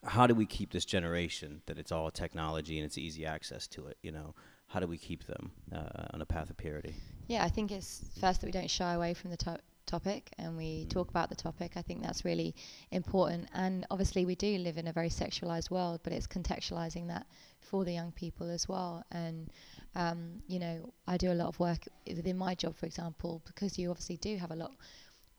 how 0.05 0.27
do 0.27 0.35
we 0.35 0.47
keep 0.47 0.73
this 0.73 0.85
generation 0.85 1.63
that 1.67 1.79
it's 1.79 1.93
all 1.93 2.11
technology 2.11 2.79
and 2.79 2.85
it's 2.85 2.99
easy 2.99 3.25
access 3.25 3.67
to 3.69 3.87
it? 3.87 3.97
You 4.03 4.13
know, 4.13 4.35
how 4.67 4.81
do 4.81 4.87
we 4.87 4.99
keep 4.99 5.27
them 5.27 5.53
uh, 5.73 6.07
on 6.13 6.21
a 6.21 6.27
path 6.27 6.51
of 6.51 6.57
purity? 6.57 6.95
Yeah, 7.29 7.45
I 7.45 7.49
think 7.49 7.71
it's 7.71 8.03
first 8.21 8.41
that 8.41 8.47
we 8.47 8.53
don't 8.53 8.71
shy 8.71 8.95
away 8.95 9.15
from 9.15 9.31
the 9.31 9.37
topic 9.91 10.31
and 10.39 10.57
we 10.57 10.87
talk 10.87 11.11
about 11.11 11.29
the 11.29 11.35
topic. 11.35 11.73
I 11.77 11.83
think 11.83 12.03
that's 12.03 12.25
really 12.25 12.55
important. 12.91 13.49
And 13.55 13.87
obviously, 13.91 14.25
we 14.25 14.35
do 14.35 14.59
live 14.59 14.79
in 14.79 14.87
a 14.87 14.93
very 14.93 15.11
sexualized 15.11 15.71
world, 15.71 16.01
but 16.05 16.13
it's 16.13 16.27
contextualizing 16.27 17.09
that 17.09 17.27
for 17.61 17.85
the 17.85 17.93
young 17.93 18.13
people 18.13 18.49
as 18.51 18.69
well. 18.69 19.05
And, 19.11 19.51
um, 19.95 20.43
you 20.47 20.59
know, 20.59 20.93
I 21.07 21.17
do 21.17 21.33
a 21.33 21.35
lot 21.35 21.49
of 21.49 21.59
work 21.59 21.89
within 22.07 22.39
my 22.39 22.55
job, 22.55 22.77
for 22.77 22.87
example, 22.87 23.43
because 23.47 23.79
you 23.79 23.91
obviously 23.91 24.17
do 24.17 24.37
have 24.37 24.51
a 24.53 24.57
lot 24.57 24.73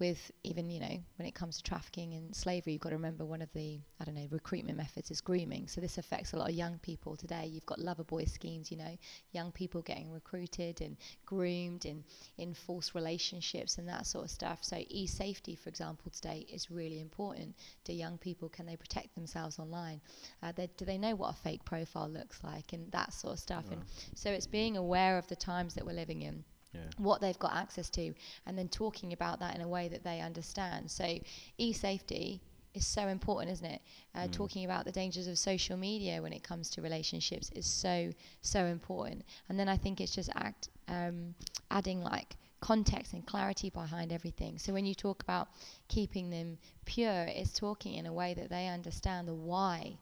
with 0.02 0.32
even 0.44 0.72
you 0.72 0.80
know 0.80 0.98
when 1.18 1.28
it 1.28 1.36
comes 1.36 1.58
to 1.58 1.64
trafficking 1.64 2.16
and 2.16 2.36
slavery 2.36 2.74
you've 2.74 2.82
got 2.82 2.90
to 2.90 2.96
remember 2.96 3.24
one 3.24 3.40
of 3.40 3.54
the 3.54 3.80
i 4.00 4.04
don't 4.04 4.16
know 4.16 4.28
recruitment 4.32 4.76
methods 4.76 5.12
is 5.12 5.22
grooming. 5.22 5.68
So 5.68 5.80
this 5.80 6.00
affects 6.00 6.34
a 6.34 6.38
lot 6.38 6.50
of 6.50 6.56
young 6.56 6.80
people 6.80 7.16
today. 7.16 7.46
You've 7.46 7.68
got 7.68 7.78
lover 7.78 8.04
boy 8.04 8.26
schemes 8.26 8.72
you 8.72 8.78
know 8.78 8.98
young 9.32 9.52
people 9.52 9.84
getting 9.84 10.12
recruited 10.12 10.82
and 10.82 10.98
groomed 11.28 11.86
and 11.86 12.04
in 12.40 12.56
false 12.56 12.96
relationships 12.96 13.78
and 13.78 13.88
that 13.88 14.08
sort 14.08 14.26
of 14.26 14.32
stuff. 14.32 14.60
So 14.64 14.78
e-safety 14.90 15.56
for 15.56 15.70
example 15.70 16.10
today 16.10 16.48
is 16.52 16.72
really 16.72 17.00
important 17.00 17.56
do 17.84 17.94
young 17.94 18.18
people. 18.18 18.50
Can 18.50 18.66
they 18.66 18.76
protect 18.76 19.14
themselves 19.14 19.60
online? 19.60 20.02
Uh, 20.42 20.52
they, 20.52 20.68
do 20.78 20.86
they 20.86 20.98
know 20.98 21.16
what 21.16 21.30
a 21.30 21.38
fake 21.38 21.64
profile 21.64 22.10
looks 22.10 22.44
like 22.44 22.74
and 22.74 22.92
that 22.92 23.14
sort 23.14 23.34
of 23.34 23.40
stuff? 23.40 23.66
And 23.72 23.84
so 24.16 24.32
it's 24.32 24.48
being 24.48 24.78
aware 24.78 25.20
of 25.20 25.28
the 25.28 25.36
times 25.36 25.76
that 25.76 25.86
we're 25.86 25.94
living 25.94 26.24
in 26.24 26.44
Yeah. 26.74 26.80
what 26.98 27.20
they've 27.20 27.38
got 27.38 27.54
access 27.54 27.90
to, 27.92 28.14
and 28.46 28.58
then 28.58 28.70
talking 28.70 29.12
about 29.12 29.40
that 29.40 29.56
in 29.56 29.62
a 29.62 29.68
way 29.68 29.90
that 29.90 30.04
they 30.04 30.22
understand. 30.22 30.90
So, 30.90 31.20
e 31.58 31.74
safety 31.74 32.42
is 32.74 32.86
so 32.86 33.08
important, 33.08 33.52
isn't 33.52 33.66
it? 33.66 33.82
Uh, 34.16 34.28
Talking 34.32 34.66
about 34.66 34.86
the 34.86 34.92
dangers 34.92 35.28
of 35.28 35.38
social 35.38 35.78
media 35.78 36.22
when 36.22 36.34
it 36.34 36.44
comes 36.44 36.70
to 36.72 36.82
relationships 36.82 37.52
is 37.56 37.66
so, 37.66 38.12
so 38.42 38.66
important. 38.66 39.24
And 39.50 39.60
then 39.60 39.68
I 39.68 39.78
think 39.78 40.00
it's 40.00 40.16
just 40.16 40.30
act, 40.36 40.70
um, 40.88 41.36
adding 41.70 42.02
like 42.02 42.38
context 42.62 43.14
and 43.14 43.26
clarity 43.26 43.70
behind 43.70 44.14
everything. 44.14 44.58
So, 44.58 44.74
when 44.74 44.86
you 44.86 44.96
talk 44.96 45.22
about 45.24 45.50
keeping 45.90 46.30
them 46.30 46.58
pure, 46.86 47.26
it's 47.28 47.52
talking 47.52 47.96
in 47.96 48.06
a 48.06 48.14
way 48.14 48.34
that 48.34 48.50
they 48.50 48.68
understand 48.68 49.28
the 49.28 49.34
why 49.34 49.98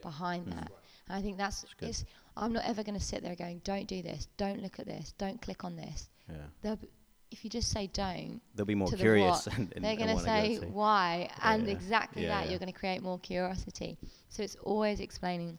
behind 0.00 0.46
that. 0.52 0.70
And 1.08 1.18
I 1.18 1.22
think 1.22 1.36
that's, 1.36 1.66
good. 1.78 1.90
it's, 1.90 2.04
I'm 2.36 2.52
not 2.52 2.64
ever 2.64 2.82
going 2.82 2.98
to 2.98 3.04
sit 3.04 3.22
there 3.22 3.34
going, 3.34 3.60
don't 3.64 3.86
do 3.86 4.00
this, 4.00 4.28
don't 4.38 4.62
look 4.62 4.78
at 4.78 4.86
this, 4.86 5.12
don't 5.18 5.40
click 5.42 5.64
on 5.64 5.76
this 5.76 6.08
Yeah. 6.28 6.36
they'll 6.62 6.76
b- 6.76 6.88
if 7.30 7.44
you 7.44 7.50
just 7.50 7.70
say 7.70 7.88
don't 7.88 8.40
They'll 8.54 8.64
be 8.66 8.74
more 8.74 8.88
to 8.88 8.96
the 8.96 9.02
curious. 9.02 9.46
what, 9.46 9.48
and, 9.58 9.72
and, 9.74 9.84
they're 9.84 9.96
going 9.96 10.16
to 10.16 10.22
say 10.22 10.58
go 10.60 10.66
why 10.68 11.28
and 11.42 11.66
Yeah. 11.66 11.72
exactly 11.72 12.22
Yeah, 12.22 12.28
that 12.28 12.44
yeah. 12.44 12.50
you're 12.50 12.58
going 12.58 12.72
to 12.72 12.78
create 12.78 13.02
more 13.02 13.18
curiosity 13.18 13.98
so 14.28 14.42
it's 14.42 14.56
always 14.56 15.00
explaining 15.00 15.58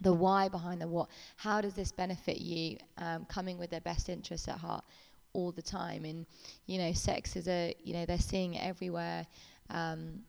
the 0.00 0.12
why 0.12 0.48
behind 0.48 0.80
the 0.80 0.88
what 0.88 1.08
how 1.36 1.60
does 1.60 1.74
this 1.74 1.92
benefit 1.92 2.38
you 2.38 2.76
um, 2.98 3.24
coming 3.26 3.56
with 3.58 3.70
their 3.70 3.80
best 3.82 4.08
interests 4.08 4.48
at 4.48 4.58
heart 4.58 4.84
all 5.32 5.52
the 5.52 5.62
time 5.62 6.04
and 6.04 6.26
you 6.66 6.78
know 6.78 6.92
sex 6.92 7.36
is 7.36 7.46
a 7.48 7.74
you 7.84 7.94
know 7.94 8.04
they're 8.04 8.18
seeing 8.18 8.54
it 8.54 8.64
everywhere 8.66 9.26
um, 9.70 10.20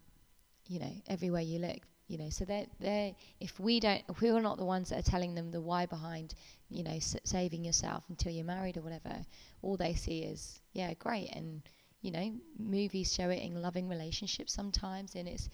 you 0.68 0.80
know 0.80 0.92
everywhere 1.08 1.42
you 1.42 1.60
look 1.60 1.80
you 2.08 2.18
know 2.18 2.30
so 2.30 2.46
they're, 2.46 2.66
they're 2.80 3.12
if 3.40 3.60
we 3.60 3.80
don't 3.80 4.02
if 4.10 4.22
we're 4.22 4.40
not 4.42 4.58
the 4.58 4.66
ones 4.66 4.90
that 4.90 5.00
are 5.00 5.10
telling 5.10 5.34
them 5.34 5.52
the 5.52 5.60
why 5.62 5.86
behind 5.86 6.36
you 6.74 6.84
know 6.84 6.96
s- 6.96 7.16
saving 7.24 7.64
yourself 7.64 8.04
until 8.10 8.32
you're 8.32 8.46
married 8.46 8.78
or 8.78 8.82
whatever 8.82 9.16
all 9.62 9.78
they 9.78 9.94
see 9.94 10.20
is 10.24 10.60
yeah 10.74 10.94
great. 10.96 11.30
And 11.34 11.62
you 12.02 12.12
know 12.12 12.34
movies 12.60 13.14
show 13.14 13.30
it 13.30 13.42
in 13.42 13.62
loving 13.62 13.88
relationships 13.88 14.54
sometimes 14.54 15.16
and 15.16 15.28
it's 15.28 15.50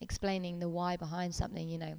explaining 0.00 0.58
the 0.58 0.68
why 0.68 0.96
behind 0.96 1.34
something 1.34 1.68
you 1.68 1.78
know. 1.78 1.94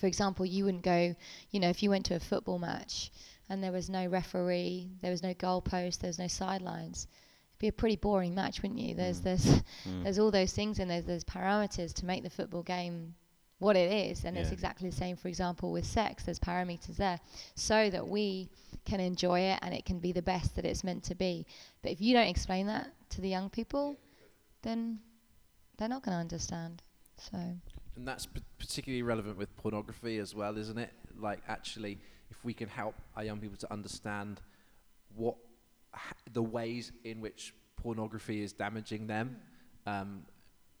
For 0.00 0.06
example 0.06 0.46
you 0.46 0.64
wouldn't 0.64 0.84
go 0.84 1.14
you 1.50 1.60
know 1.60 1.68
if 1.70 1.82
you 1.82 1.90
went 1.90 2.06
to 2.06 2.14
a 2.14 2.20
football 2.20 2.58
match 2.58 3.10
and 3.48 3.62
there 3.62 3.72
was 3.72 3.88
no 3.90 4.06
referee 4.06 4.90
there 5.02 5.10
was 5.10 5.22
no 5.22 5.34
goalpost 5.34 5.98
there 6.00 6.08
was 6.08 6.18
no 6.18 6.28
sidelines 6.28 7.06
it'd 7.50 7.58
be 7.58 7.68
a 7.68 7.72
pretty 7.72 7.96
boring 7.96 8.34
match 8.34 8.62
wouldn't 8.62 8.78
you? 8.80 8.94
There's 8.94 9.20
there's 9.22 9.44
Mm. 9.86 10.02
there's 10.04 10.18
all 10.18 10.30
those 10.30 10.52
things 10.52 10.78
and 10.78 10.88
there's 10.90 11.04
there's 11.06 11.24
parameters 11.24 11.92
to 11.94 12.06
make 12.06 12.22
the 12.22 12.30
football 12.30 12.62
game 12.62 13.14
what 13.58 13.76
it 13.76 13.90
is 13.90 14.24
and 14.24 14.36
it's 14.38 14.52
exactly 14.52 14.88
the 14.88 14.94
same 14.94 15.16
for 15.16 15.28
example 15.28 15.72
with 15.72 15.84
sex. 15.84 16.24
There's 16.24 16.38
parameters 16.38 16.96
there 16.96 17.18
so 17.54 17.90
that 17.90 18.06
we 18.06 18.48
can 18.84 19.00
enjoy 19.00 19.40
it 19.40 19.58
and 19.62 19.74
it 19.74 19.84
can 19.84 19.98
be 19.98 20.12
the 20.12 20.22
best 20.22 20.54
that 20.56 20.64
it's 20.64 20.84
meant 20.84 21.02
to 21.04 21.14
be. 21.14 21.44
But 21.82 21.92
if 21.92 22.00
you 22.00 22.14
don't 22.14 22.28
explain 22.28 22.66
that 22.68 22.92
to 23.10 23.20
the 23.20 23.28
young 23.28 23.50
people 23.50 23.96
then 24.62 25.00
they're 25.76 25.88
not 25.88 26.02
going 26.02 26.14
to 26.14 26.20
understand 26.20 26.82
so. 27.16 27.38
And 27.96 28.06
that's 28.06 28.26
p- 28.26 28.42
particularly 28.58 29.02
relevant 29.02 29.36
with 29.38 29.54
pornography 29.56 30.18
as 30.18 30.34
well, 30.34 30.56
isn't 30.56 30.78
it? 30.78 30.90
Like, 31.18 31.40
actually, 31.48 31.98
if 32.30 32.44
we 32.44 32.52
can 32.54 32.68
help 32.68 32.94
our 33.16 33.24
young 33.24 33.38
people 33.38 33.56
to 33.58 33.72
understand 33.72 34.40
what 35.16 35.36
h- 35.94 36.32
the 36.32 36.42
ways 36.42 36.92
in 37.04 37.20
which 37.20 37.54
pornography 37.76 38.42
is 38.42 38.52
damaging 38.52 39.06
them, 39.06 39.36
um, 39.86 40.22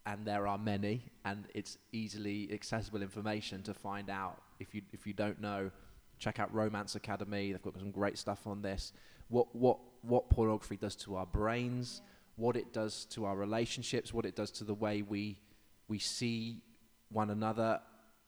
and 0.08 0.24
there 0.24 0.46
are 0.46 0.56
many, 0.56 1.02
and 1.26 1.44
it's 1.52 1.76
easily 1.92 2.48
accessible 2.50 3.02
information 3.02 3.62
to 3.62 3.74
find 3.74 4.08
out. 4.08 4.40
If 4.58 4.74
you 4.74 4.80
if 4.90 5.06
you 5.06 5.12
don't 5.12 5.38
know, 5.38 5.70
check 6.18 6.40
out 6.40 6.52
Romance 6.54 6.94
Academy. 6.94 7.52
They've 7.52 7.62
got 7.62 7.78
some 7.78 7.90
great 7.90 8.16
stuff 8.16 8.46
on 8.46 8.62
this. 8.62 8.94
What 9.28 9.54
what 9.54 9.78
what 10.00 10.30
pornography 10.30 10.78
does 10.78 10.96
to 10.96 11.16
our 11.16 11.26
brains, 11.26 12.00
what 12.36 12.56
it 12.56 12.72
does 12.72 13.04
to 13.10 13.26
our 13.26 13.36
relationships, 13.36 14.14
what 14.14 14.24
it 14.24 14.34
does 14.34 14.50
to 14.52 14.64
the 14.64 14.72
way 14.72 15.02
we 15.02 15.42
we 15.88 15.98
see 15.98 16.62
one 17.10 17.28
another 17.28 17.80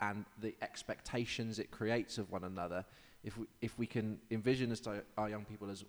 and 0.02 0.26
the 0.38 0.54
expectations 0.60 1.58
it 1.58 1.70
creates 1.70 2.18
of 2.18 2.30
one 2.30 2.44
another. 2.44 2.84
If 3.25 3.38
we, 3.38 3.46
if 3.62 3.78
we 3.78 3.87
can 3.87 4.18
envision 4.30 4.70
as 4.70 4.80
to 4.80 5.02
our 5.16 5.30
young 5.30 5.46
people 5.46 5.70
as 5.70 5.84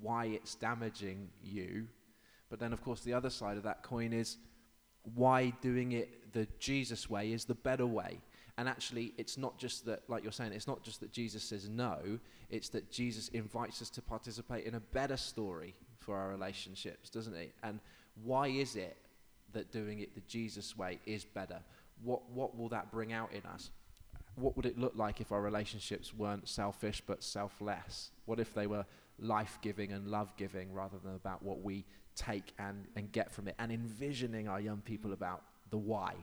why 0.00 0.26
it's 0.26 0.54
damaging 0.54 1.30
you, 1.42 1.86
but 2.50 2.58
then 2.58 2.74
of 2.74 2.82
course 2.82 3.00
the 3.00 3.14
other 3.14 3.30
side 3.30 3.56
of 3.56 3.62
that 3.62 3.82
coin 3.82 4.12
is 4.12 4.36
why 5.14 5.52
doing 5.60 5.92
it 5.92 6.32
the 6.32 6.46
Jesus 6.58 7.08
way 7.08 7.32
is 7.32 7.44
the 7.44 7.54
better 7.54 7.86
way. 7.86 8.20
And 8.56 8.68
actually, 8.68 9.12
it's 9.18 9.36
not 9.36 9.58
just 9.58 9.84
that, 9.86 10.02
like 10.08 10.22
you're 10.22 10.32
saying, 10.32 10.52
it's 10.52 10.68
not 10.68 10.82
just 10.82 11.00
that 11.00 11.12
Jesus 11.12 11.42
says 11.42 11.68
no, 11.68 11.98
it's 12.50 12.68
that 12.70 12.90
Jesus 12.90 13.28
invites 13.28 13.82
us 13.82 13.90
to 13.90 14.02
participate 14.02 14.64
in 14.64 14.76
a 14.76 14.80
better 14.80 15.16
story 15.16 15.74
for 15.98 16.16
our 16.16 16.28
relationships, 16.28 17.10
doesn't 17.10 17.36
he? 17.36 17.52
And 17.62 17.80
why 18.22 18.48
is 18.48 18.76
it 18.76 18.96
that 19.52 19.72
doing 19.72 20.00
it 20.00 20.14
the 20.14 20.20
Jesus 20.22 20.76
way 20.76 21.00
is 21.04 21.24
better? 21.24 21.58
What, 22.02 22.30
what 22.30 22.56
will 22.56 22.68
that 22.68 22.92
bring 22.92 23.12
out 23.12 23.32
in 23.32 23.42
us? 23.50 23.70
What 24.36 24.56
would 24.56 24.66
it 24.66 24.78
look 24.78 24.94
like 24.94 25.20
if 25.20 25.32
our 25.32 25.42
relationships 25.42 26.14
weren't 26.14 26.48
selfish 26.48 27.02
but 27.04 27.24
selfless? 27.24 28.10
What 28.24 28.38
if 28.38 28.54
they 28.54 28.66
were 28.66 28.84
life 29.18 29.58
giving 29.62 29.92
and 29.92 30.08
love 30.08 30.36
giving 30.36 30.72
rather 30.72 30.98
than 30.98 31.14
about 31.14 31.42
what 31.42 31.62
we 31.62 31.84
take 32.14 32.52
and, 32.58 32.86
and 32.96 33.10
get 33.12 33.30
from 33.30 33.48
it? 33.48 33.54
And 33.58 33.70
envisioning 33.72 34.48
our 34.48 34.60
young 34.60 34.80
people 34.80 35.12
about 35.12 35.42
the 35.70 35.78
why. 35.78 36.14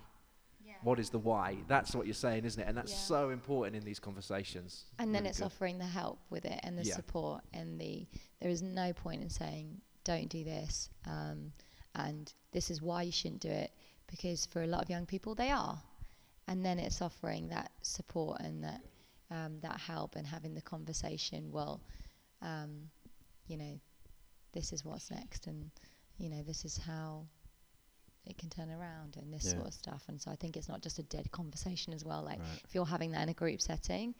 What 0.83 0.99
is 0.99 1.11
the 1.11 1.19
why? 1.19 1.57
That's 1.67 1.93
what 1.93 2.07
you're 2.07 2.15
saying, 2.15 2.43
isn't 2.43 2.59
it? 2.59 2.67
And 2.67 2.75
that's 2.75 2.91
Yeah. 2.91 2.97
so 2.97 3.29
important 3.29 3.75
in 3.75 3.83
these 3.83 3.99
conversations. 3.99 4.85
and 4.97 5.13
then 5.13 5.21
Really 5.23 5.29
it's 5.29 5.37
good. 5.39 5.45
offering 5.45 5.77
the 5.77 5.85
help 5.85 6.17
with 6.31 6.43
it 6.43 6.59
and 6.63 6.75
the 6.75 6.83
Yeah. 6.83 6.95
support 6.95 7.43
and 7.53 7.79
the 7.79 8.07
there 8.39 8.49
is 8.49 8.63
no 8.63 8.91
point 8.91 9.21
in 9.21 9.29
saying 9.29 9.79
don't 10.03 10.27
do 10.29 10.43
this 10.43 10.89
um, 11.05 11.53
and 11.93 12.33
this 12.51 12.71
is 12.71 12.81
why 12.81 13.03
you 13.03 13.11
shouldn't 13.11 13.41
do 13.41 13.49
it 13.49 13.71
because 14.07 14.47
for 14.47 14.63
a 14.63 14.67
lot 14.67 14.81
of 14.81 14.89
young 14.89 15.05
people 15.05 15.35
they 15.35 15.51
are 15.51 15.83
and 16.47 16.65
then 16.65 16.79
it's 16.79 16.99
offering 16.99 17.49
that 17.49 17.71
support 17.83 18.41
and 18.41 18.63
that 18.63 18.81
um, 19.29 19.59
that 19.59 19.79
help 19.79 20.15
and 20.15 20.25
having 20.25 20.55
the 20.55 20.61
conversation 20.63 21.51
well 21.51 21.79
um, 22.41 22.89
you 23.45 23.55
know 23.57 23.79
this 24.53 24.73
is 24.73 24.83
what's 24.85 25.09
next 25.11 25.47
and 25.47 25.71
you 26.17 26.29
know 26.29 26.41
this 26.43 26.65
is 26.65 26.77
how 26.77 27.25
it 28.25 28.37
can 28.37 28.49
turn 28.49 28.69
around 28.69 29.17
and 29.17 29.33
this 29.33 29.45
Yeah. 29.45 29.53
sort 29.53 29.67
of 29.67 29.73
stuff 29.73 30.03
and 30.07 30.21
so 30.21 30.29
I 30.31 30.35
think 30.35 30.55
it's 30.57 30.69
not 30.69 30.81
just 30.81 30.99
a 30.99 31.03
dead 31.03 31.31
conversation 31.31 31.93
as 31.93 32.03
well 32.05 32.21
like 32.23 32.39
Right. 32.39 32.61
if 32.63 32.75
you're 32.75 32.85
having 32.85 33.11
that 33.11 33.23
in 33.23 33.29
a 33.29 33.33
group 33.33 33.61
setting 33.61 34.13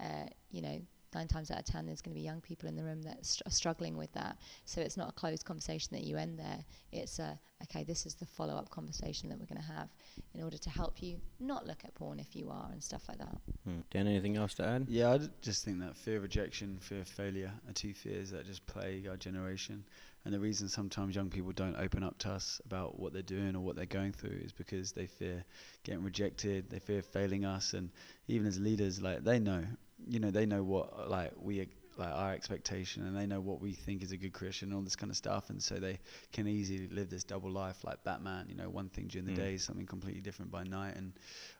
uh, 0.00 0.26
you 0.50 0.60
know 0.62 0.80
nine 1.14 1.28
times 1.28 1.50
out 1.50 1.58
of 1.58 1.64
ten, 1.64 1.86
there's 1.86 2.00
going 2.00 2.14
to 2.14 2.18
be 2.18 2.24
young 2.24 2.40
people 2.40 2.68
in 2.68 2.76
the 2.76 2.84
room 2.84 3.02
that 3.02 3.24
st- 3.24 3.46
are 3.46 3.50
struggling 3.50 3.96
with 3.96 4.12
that. 4.12 4.38
So 4.64 4.80
it's 4.80 4.96
not 4.96 5.08
a 5.08 5.12
closed 5.12 5.44
conversation 5.44 5.90
that 5.92 6.04
you 6.04 6.16
end 6.16 6.38
there. 6.38 6.64
It's 6.92 7.18
a 7.18 7.38
okay, 7.64 7.84
this 7.84 8.06
is 8.06 8.14
the 8.14 8.26
follow 8.26 8.54
up 8.54 8.70
conversation 8.70 9.28
that 9.28 9.38
we're 9.38 9.46
going 9.46 9.60
to 9.60 9.72
have 9.72 9.88
in 10.34 10.42
order 10.42 10.58
to 10.58 10.70
help 10.70 11.02
you 11.02 11.18
not 11.40 11.66
look 11.66 11.84
at 11.84 11.94
porn 11.94 12.18
if 12.18 12.36
you 12.36 12.50
are 12.50 12.68
and 12.72 12.82
stuff 12.82 13.02
like 13.08 13.18
that. 13.18 13.36
Hmm. 13.64 13.80
Dan, 13.90 14.06
anything 14.06 14.36
else 14.36 14.54
to 14.54 14.66
add? 14.66 14.86
Yeah, 14.88 15.12
I 15.12 15.18
d- 15.18 15.28
just 15.40 15.64
think 15.64 15.80
that 15.80 15.96
fear 15.96 16.16
of 16.18 16.22
rejection, 16.22 16.78
fear 16.80 17.00
of 17.00 17.08
failure 17.08 17.52
are 17.68 17.72
two 17.72 17.94
fears 17.94 18.30
that 18.30 18.46
just 18.46 18.66
plague 18.66 19.08
our 19.08 19.16
generation. 19.16 19.84
And 20.24 20.32
the 20.32 20.40
reason 20.40 20.68
sometimes 20.68 21.14
young 21.14 21.28
people 21.28 21.52
don't 21.52 21.76
open 21.76 22.02
up 22.02 22.18
to 22.20 22.30
us 22.30 22.60
about 22.64 22.98
what 22.98 23.12
they're 23.12 23.22
doing 23.22 23.54
or 23.54 23.60
what 23.60 23.76
they're 23.76 23.84
going 23.84 24.12
through 24.12 24.40
is 24.42 24.52
because 24.52 24.92
they 24.92 25.06
fear 25.06 25.44
getting 25.82 26.02
rejected, 26.02 26.70
they 26.70 26.78
fear 26.78 27.02
failing 27.02 27.44
us, 27.44 27.74
and 27.74 27.90
even 28.26 28.46
as 28.46 28.58
leaders, 28.58 29.02
like 29.02 29.22
they 29.22 29.38
know, 29.38 29.64
you 30.08 30.20
know, 30.20 30.30
they 30.30 30.46
know 30.46 30.62
what 30.62 31.08
like 31.10 31.32
we 31.40 31.68
like 31.96 32.12
our 32.12 32.32
expectation 32.32 33.04
and 33.06 33.16
they 33.16 33.24
know 33.26 33.40
what 33.40 33.60
we 33.60 33.72
think 33.72 34.02
is 34.02 34.10
a 34.10 34.16
good 34.16 34.32
Christian 34.32 34.68
and 34.70 34.76
all 34.76 34.82
this 34.82 34.96
kind 34.96 35.10
of 35.10 35.16
stuff 35.16 35.50
and 35.50 35.62
so 35.62 35.76
they 35.76 36.00
can 36.32 36.48
easily 36.48 36.88
live 36.88 37.08
this 37.08 37.22
double 37.22 37.50
life 37.50 37.84
like 37.84 38.02
Batman 38.02 38.46
you 38.48 38.56
know 38.56 38.68
one 38.68 38.88
thing 38.88 39.06
during 39.06 39.26
the 39.26 39.32
Mm. 39.32 39.36
day 39.36 39.56
something 39.58 39.86
completely 39.86 40.20
different 40.20 40.50
by 40.50 40.64
night 40.64 40.96
and 40.96 41.12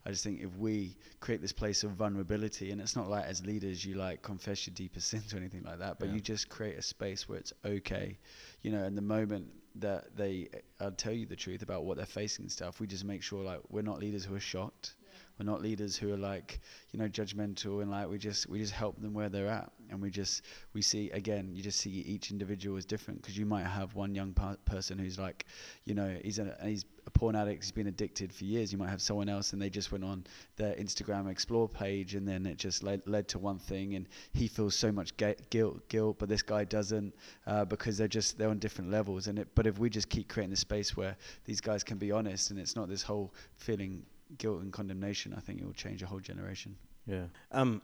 I 0.05 0.11
just 0.11 0.25
think 0.25 0.41
if 0.41 0.53
we 0.57 0.97
create 1.21 1.41
this 1.41 1.53
place 1.53 1.85
of 1.85 1.93
vulnerability 1.93 2.73
and 2.73 2.81
it's 2.81 2.97
not 2.97 3.09
like 3.09 3.25
as 3.27 3.47
leaders 3.47 3.85
you 3.85 3.95
like 3.95 4.23
confess 4.23 4.67
your 4.67 4.75
deepest 4.75 5.09
sins 5.13 5.33
or 5.33 5.37
anything 5.37 5.63
like 5.63 5.79
that 5.79 6.01
but 6.01 6.09
Yeah. 6.09 6.15
you 6.17 6.21
just 6.21 6.49
create 6.49 6.77
a 6.77 6.83
space 6.83 7.29
where 7.29 7.39
it's 7.39 7.53
okay 7.65 8.19
you 8.63 8.73
know 8.73 8.83
and 8.83 8.99
the 8.99 9.03
moment 9.03 9.47
that 9.77 10.17
they 10.17 10.49
uh, 10.81 10.91
tell 10.97 11.13
you 11.13 11.27
the 11.27 11.37
truth 11.37 11.63
about 11.63 11.85
what 11.85 11.97
they're 11.97 12.07
facing 12.07 12.45
and 12.45 12.51
stuff 12.53 12.81
we 12.81 12.89
just 12.89 13.05
make 13.05 13.23
sure 13.23 13.45
like 13.45 13.61
we're 13.71 13.83
not 13.83 14.01
leaders 14.01 14.25
who 14.25 14.35
are 14.35 14.41
shocked 14.41 14.95
we're 15.39 15.47
not 15.47 15.63
leaders 15.63 15.97
who 15.97 16.13
are 16.13 16.17
like 16.17 16.61
you 16.93 16.99
know 16.99 17.09
judgmental 17.09 17.83
and 17.83 17.91
like 17.91 18.09
we 18.09 18.19
just 18.19 18.49
we 18.49 18.59
just 18.59 18.73
help 18.73 19.01
them 19.01 19.15
where 19.15 19.29
they're 19.29 19.49
at. 19.49 19.71
And 19.91 20.01
we 20.01 20.11
just 20.11 20.43
we 20.73 20.81
see 20.81 21.11
again 21.11 21.51
you 21.53 21.63
just 21.63 21.79
see 21.79 21.91
each 21.91 22.31
individual 22.31 22.77
is 22.77 22.87
different 22.87 23.21
because 23.21 23.37
you 23.37 23.45
might 23.45 23.67
have 23.67 23.95
one 23.95 24.15
young 24.15 24.33
per- 24.33 24.57
person 24.65 24.99
who's 24.99 25.19
like 25.19 25.45
you 25.85 25.95
know 25.95 26.17
he's 26.23 26.39
a 26.39 26.57
he's 26.65 26.85
a 27.07 27.11
porn 27.11 27.37
addict 27.37 27.63
he's 27.63 27.73
been 27.73 27.87
addicted 27.87 28.33
for 28.33 28.45
years. 28.45 28.73
You 28.73 28.79
might 28.79 28.89
have 28.89 29.03
someone 29.03 29.29
else 29.29 29.53
and 29.53 29.61
they 29.61 29.69
just 29.71 29.93
went 29.93 30.05
on 30.05 30.25
their 30.57 30.75
instagram 30.77 31.31
explore 31.31 31.69
page 31.69 32.15
and 32.15 32.27
then 32.27 32.47
it 32.47 32.57
just 32.57 32.83
led, 32.83 33.03
led 33.07 33.29
to 33.29 33.39
one 33.39 33.59
thing 33.59 33.95
and 33.95 34.09
he 34.33 34.49
feels 34.49 34.75
so 34.75 34.91
much 34.91 35.17
ga- 35.17 35.37
guilt 35.51 35.87
guilt 35.89 36.17
but 36.19 36.29
this 36.29 36.43
guy 36.43 36.65
doesn't 36.65 37.15
uh, 37.47 37.65
because 37.65 37.99
they're 37.99 38.09
just 38.09 38.39
they're 38.39 38.49
on 38.49 38.59
different 38.59 38.91
levels. 38.91 39.27
And 39.27 39.39
it 39.39 39.49
but 39.55 39.67
if 39.67 39.79
we 39.79 39.91
just 39.91 40.09
keep 40.09 40.29
creating 40.29 40.51
the 40.51 40.57
space 40.57 40.97
where 40.97 41.17
these 41.45 41.61
guys 41.61 41.85
can 41.85 41.99
be 41.99 42.11
honest 42.11 42.51
and 42.51 42.59
it's 42.59 42.77
not 42.77 42.89
this 42.89 43.03
whole 43.03 43.35
feeling 43.57 44.05
guilt 44.39 44.63
and 44.63 44.73
condemnation 44.73 45.35
i 45.37 45.41
think 45.41 45.61
it 45.61 45.65
will 45.65 45.73
change 45.73 46.03
a 46.03 46.07
whole 46.07 46.21
generation 46.21 46.77
Yeah. 47.07 47.25
Um, 47.53 47.83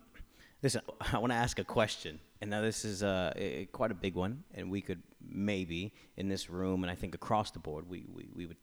listen, 0.63 0.81
I 1.13 1.19
want 1.19 1.33
to 1.33 1.37
ask 1.37 1.59
a 1.59 1.65
question, 1.65 2.21
and 2.41 2.51
now 2.51 2.63
this 2.63 2.85
is 2.85 3.03
uh, 3.03 3.33
a, 3.37 3.67
quite 3.73 3.91
a 3.91 3.95
big 3.95 4.15
one, 4.15 4.45
and 4.55 4.71
we 4.71 4.81
could 4.81 5.03
maybe 5.21 5.93
in 6.17 6.29
this 6.29 6.49
room, 6.51 6.83
and 6.85 6.91
I 6.91 6.95
think 6.95 7.15
across 7.15 7.51
the 7.51 7.59
board, 7.59 7.89
we, 7.89 8.05
we, 8.13 8.29
we 8.35 8.47
would 8.47 8.57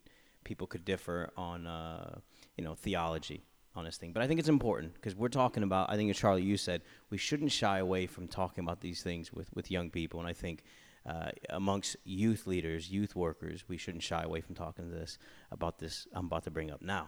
people 0.43 0.65
could 0.65 0.85
differ 0.85 1.29
on 1.35 1.67
uh, 1.67 2.19
you 2.57 2.63
know 2.63 2.73
theology 2.73 3.43
on 3.75 3.85
this 3.85 3.97
thing, 3.97 4.11
but 4.13 4.23
I 4.23 4.27
think 4.27 4.39
it's 4.39 4.49
important 4.49 4.93
because 4.95 5.15
we're 5.15 5.29
talking 5.29 5.63
about. 5.63 5.89
I 5.91 5.95
think 5.95 6.13
Charlie, 6.15 6.41
you 6.43 6.57
said 6.57 6.81
we 7.09 7.17
shouldn't 7.17 7.51
shy 7.51 7.77
away 7.77 8.07
from 8.07 8.27
talking 8.27 8.63
about 8.63 8.81
these 8.81 9.03
things 9.03 9.31
with 9.31 9.53
with 9.53 9.69
young 9.71 9.89
people, 9.89 10.19
and 10.19 10.27
I 10.29 10.33
think. 10.33 10.63
Uh, 11.05 11.31
amongst 11.51 11.95
youth 12.03 12.45
leaders, 12.47 12.91
youth 12.91 13.15
workers, 13.15 13.63
we 13.69 13.77
shouldn't 13.77 14.03
shy 14.03 14.23
away 14.23 14.41
from 14.41 14.53
talking 14.53 14.83
to 14.83 14.91
this 14.91 15.17
about 15.51 15.79
this. 15.79 16.05
I'm 16.11 16.25
about 16.25 16.43
to 16.43 16.51
bring 16.51 16.69
up 16.69 16.81
now, 16.81 17.07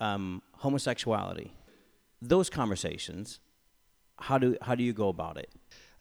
um, 0.00 0.42
homosexuality. 0.52 1.52
Those 2.20 2.50
conversations, 2.50 3.40
how 4.18 4.38
do 4.38 4.56
how 4.62 4.74
do 4.74 4.82
you 4.82 4.92
go 4.92 5.08
about 5.08 5.36
it? 5.36 5.50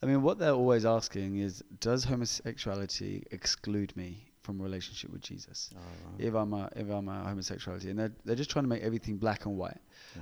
I 0.01 0.05
mean, 0.05 0.21
what 0.21 0.37
they're 0.39 0.51
always 0.51 0.85
asking 0.85 1.37
is, 1.37 1.63
does 1.79 2.03
homosexuality 2.03 3.23
exclude 3.31 3.95
me 3.97 4.31
from 4.43 4.59
a 4.59 4.63
relationship 4.63 5.11
with 5.11 5.21
Jesus? 5.21 5.71
If 6.19 6.33
I'm 6.35 6.53
a 6.53 6.69
if 6.75 6.89
I'm 6.89 7.07
a 7.07 7.23
homosexuality, 7.23 7.89
and 7.89 7.99
they're 7.99 8.13
they're 8.25 8.35
just 8.35 8.49
trying 8.49 8.65
to 8.65 8.69
make 8.69 8.83
everything 8.83 9.17
black 9.17 9.45
and 9.45 9.57
white. 9.57 9.79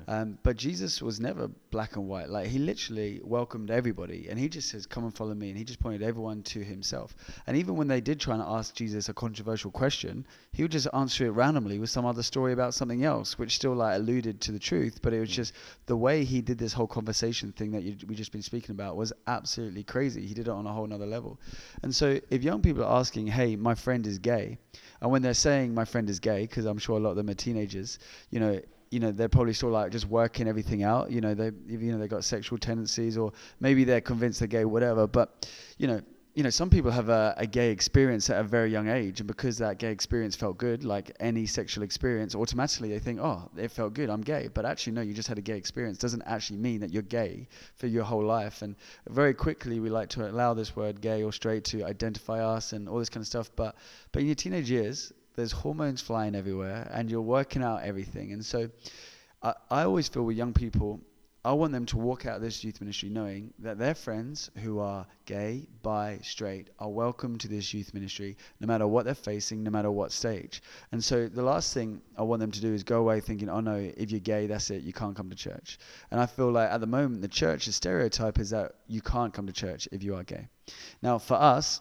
Yeah. 0.07 0.21
Um, 0.21 0.37
but 0.43 0.57
Jesus 0.57 1.01
was 1.01 1.19
never 1.19 1.49
black 1.71 1.95
and 1.95 2.07
white. 2.07 2.29
Like 2.29 2.47
he 2.47 2.59
literally 2.59 3.21
welcomed 3.23 3.71
everybody, 3.71 4.27
and 4.29 4.37
he 4.37 4.49
just 4.49 4.69
says, 4.69 4.85
"Come 4.85 5.05
and 5.05 5.15
follow 5.15 5.33
me," 5.33 5.49
and 5.49 5.57
he 5.57 5.63
just 5.63 5.79
pointed 5.79 6.03
everyone 6.03 6.43
to 6.43 6.63
himself. 6.63 7.15
And 7.47 7.55
even 7.55 7.75
when 7.75 7.87
they 7.87 8.01
did 8.01 8.19
try 8.19 8.33
and 8.33 8.43
ask 8.43 8.75
Jesus 8.75 9.09
a 9.09 9.13
controversial 9.13 9.71
question, 9.71 10.25
he 10.51 10.63
would 10.63 10.71
just 10.71 10.87
answer 10.93 11.25
it 11.25 11.31
randomly 11.31 11.79
with 11.79 11.89
some 11.89 12.05
other 12.05 12.23
story 12.23 12.51
about 12.53 12.73
something 12.73 13.03
else, 13.03 13.37
which 13.37 13.55
still 13.55 13.73
like 13.73 13.95
alluded 13.97 14.41
to 14.41 14.51
the 14.51 14.59
truth. 14.59 14.99
But 15.01 15.13
it 15.13 15.19
was 15.19 15.29
Mm. 15.29 15.33
just 15.33 15.53
the 15.85 15.97
way 15.97 16.23
he 16.25 16.41
did 16.41 16.57
this 16.57 16.73
whole 16.73 16.87
conversation 16.87 17.51
thing 17.51 17.71
that 17.71 17.83
you, 17.83 17.95
we 18.07 18.15
just 18.15 18.31
been 18.31 18.41
speaking 18.41 18.71
about 18.71 18.95
was 18.97 19.13
absolutely 19.27 19.83
crazy. 19.83 20.25
He 20.25 20.33
did 20.33 20.47
it 20.47 20.51
on 20.51 20.65
a 20.65 20.73
whole 20.73 20.87
nother 20.87 21.05
level. 21.05 21.39
And 21.83 21.93
so 21.95 22.19
if 22.29 22.43
young 22.43 22.61
people 22.61 22.83
are 22.83 22.99
asking, 22.99 23.27
"Hey, 23.27 23.55
my 23.55 23.75
friend 23.75 24.05
is 24.05 24.19
gay," 24.19 24.57
and 25.01 25.11
when 25.11 25.21
they're 25.21 25.33
saying 25.33 25.73
my 25.73 25.85
friend 25.85 26.09
is 26.09 26.19
gay, 26.19 26.41
because 26.41 26.65
I'm 26.65 26.77
sure 26.77 26.97
a 26.97 26.99
lot 26.99 27.11
of 27.11 27.15
them 27.17 27.29
are 27.29 27.33
teenagers, 27.33 27.99
you 28.29 28.39
know, 28.39 28.59
you 28.95 29.01
know, 29.01 29.11
they're 29.11 29.27
probably 29.27 29.51
still 29.51 29.71
like 29.71 29.91
just 29.91 30.07
working 30.07 30.47
everything 30.47 30.83
out. 30.83 31.11
You 31.11 31.19
know, 31.19 31.33
they 31.33 31.51
you 31.67 31.91
know 31.91 31.97
they 31.97 32.07
got 32.07 32.23
sexual 32.23 32.57
tendencies, 32.57 33.17
or 33.17 33.33
maybe 33.59 33.83
they're 33.83 33.99
convinced 33.99 34.39
they're 34.39 34.47
gay, 34.47 34.63
whatever. 34.63 35.05
But 35.05 35.49
you 35.77 35.87
know, 35.87 35.99
you 36.33 36.43
know, 36.43 36.49
some 36.49 36.69
people 36.69 36.91
have 36.91 37.09
a, 37.09 37.33
a 37.35 37.45
gay 37.45 37.71
experience 37.71 38.29
at 38.29 38.39
a 38.39 38.43
very 38.43 38.71
young 38.71 38.87
age, 38.87 39.19
and 39.19 39.27
because 39.27 39.57
that 39.57 39.79
gay 39.79 39.91
experience 39.91 40.33
felt 40.33 40.57
good, 40.57 40.85
like 40.85 41.11
any 41.19 41.45
sexual 41.45 41.83
experience, 41.83 42.35
automatically 42.35 42.87
they 42.87 42.99
think, 42.99 43.19
oh, 43.19 43.49
it 43.57 43.69
felt 43.69 43.93
good, 43.93 44.09
I'm 44.09 44.21
gay. 44.21 44.47
But 44.53 44.63
actually, 44.65 44.93
no, 44.93 45.01
you 45.01 45.13
just 45.13 45.27
had 45.27 45.37
a 45.37 45.41
gay 45.41 45.57
experience. 45.57 45.97
Doesn't 45.97 46.23
actually 46.25 46.59
mean 46.59 46.79
that 46.79 46.93
you're 46.93 47.03
gay 47.03 47.49
for 47.75 47.87
your 47.87 48.05
whole 48.05 48.23
life. 48.23 48.61
And 48.61 48.77
very 49.09 49.33
quickly, 49.33 49.81
we 49.81 49.89
like 49.89 50.07
to 50.11 50.29
allow 50.31 50.53
this 50.53 50.73
word 50.73 51.01
gay 51.01 51.21
or 51.21 51.33
straight 51.33 51.65
to 51.65 51.83
identify 51.83 52.39
us 52.41 52.71
and 52.71 52.87
all 52.87 52.99
this 52.99 53.09
kind 53.09 53.23
of 53.23 53.27
stuff. 53.27 53.51
But 53.57 53.75
but 54.13 54.21
in 54.21 54.27
your 54.27 54.35
teenage 54.35 54.71
years, 54.71 55.11
there's 55.35 55.51
hormones 55.51 56.01
flying 56.01 56.35
everywhere, 56.35 56.89
and 56.93 57.09
you're 57.09 57.21
working 57.21 57.63
out 57.63 57.83
everything. 57.83 58.33
And 58.33 58.45
so, 58.45 58.69
I, 59.41 59.53
I 59.69 59.83
always 59.83 60.07
feel 60.07 60.23
with 60.23 60.37
young 60.37 60.53
people, 60.53 61.01
I 61.45 61.53
want 61.53 61.73
them 61.73 61.85
to 61.87 61.97
walk 61.97 62.25
out 62.25 62.37
of 62.37 62.41
this 62.41 62.63
youth 62.63 62.81
ministry 62.81 63.07
knowing 63.07 63.53
that 63.59 63.77
their 63.77 63.93
friends 63.93 64.49
who 64.63 64.79
are 64.79 65.05
gay, 65.25 65.67
bi, 65.83 66.17
straight 66.23 66.71
are 66.79 66.89
welcome 66.89 67.37
to 67.37 67.47
this 67.47 67.71
youth 67.71 67.93
ministry 67.93 68.35
no 68.59 68.65
matter 68.65 68.87
what 68.87 69.05
they're 69.05 69.13
facing, 69.13 69.61
no 69.61 69.69
matter 69.69 69.91
what 69.91 70.11
stage. 70.11 70.63
And 70.91 71.03
so 71.03 71.27
the 71.27 71.43
last 71.43 71.71
thing 71.71 72.01
I 72.17 72.23
want 72.23 72.39
them 72.39 72.49
to 72.49 72.61
do 72.61 72.73
is 72.73 72.83
go 72.83 72.99
away 72.99 73.19
thinking, 73.19 73.47
oh 73.47 73.59
no, 73.59 73.75
if 73.75 74.09
you're 74.09 74.21
gay, 74.21 74.47
that's 74.47 74.71
it, 74.71 74.81
you 74.81 74.91
can't 74.91 75.15
come 75.15 75.29
to 75.29 75.35
church. 75.35 75.77
And 76.09 76.19
I 76.19 76.25
feel 76.25 76.51
like 76.51 76.71
at 76.71 76.81
the 76.81 76.87
moment, 76.87 77.21
the 77.21 77.27
church's 77.27 77.75
stereotype 77.75 78.39
is 78.39 78.49
that 78.49 78.77
you 78.87 79.01
can't 79.01 79.31
come 79.31 79.45
to 79.45 79.53
church 79.53 79.87
if 79.91 80.01
you 80.01 80.15
are 80.15 80.23
gay. 80.23 80.47
Now, 81.03 81.19
for 81.19 81.35
us, 81.35 81.79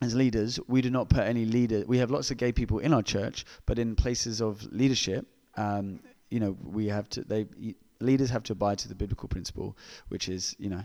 as 0.00 0.14
leaders, 0.14 0.58
we 0.66 0.80
do 0.80 0.90
not 0.90 1.08
put 1.08 1.20
any 1.20 1.44
leader. 1.44 1.84
We 1.86 1.98
have 1.98 2.10
lots 2.10 2.30
of 2.30 2.36
gay 2.36 2.52
people 2.52 2.78
in 2.78 2.94
our 2.94 3.02
church, 3.02 3.44
but 3.66 3.78
in 3.78 3.94
places 3.94 4.40
of 4.40 4.62
leadership, 4.72 5.26
um, 5.56 6.00
you 6.30 6.40
know, 6.40 6.56
we 6.62 6.86
have 6.86 7.08
to. 7.10 7.22
They 7.22 7.46
leaders 8.00 8.30
have 8.30 8.42
to 8.44 8.52
abide 8.52 8.78
to 8.78 8.88
the 8.88 8.94
biblical 8.94 9.28
principle, 9.28 9.76
which 10.08 10.28
is, 10.28 10.56
you 10.58 10.70
know, 10.70 10.82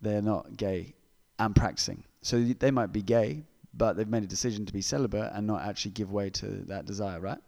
they're 0.00 0.22
not 0.22 0.56
gay 0.56 0.94
and 1.38 1.54
practicing. 1.54 2.02
So 2.22 2.42
they 2.42 2.70
might 2.70 2.92
be 2.92 3.02
gay, 3.02 3.42
but 3.74 3.96
they've 3.96 4.08
made 4.08 4.22
a 4.22 4.28
decision 4.28 4.64
to 4.66 4.72
be 4.72 4.80
celibate 4.80 5.32
and 5.34 5.46
not 5.46 5.62
actually 5.62 5.92
give 5.92 6.10
way 6.10 6.30
to 6.30 6.46
that 6.68 6.86
desire, 6.86 7.20
right? 7.20 7.38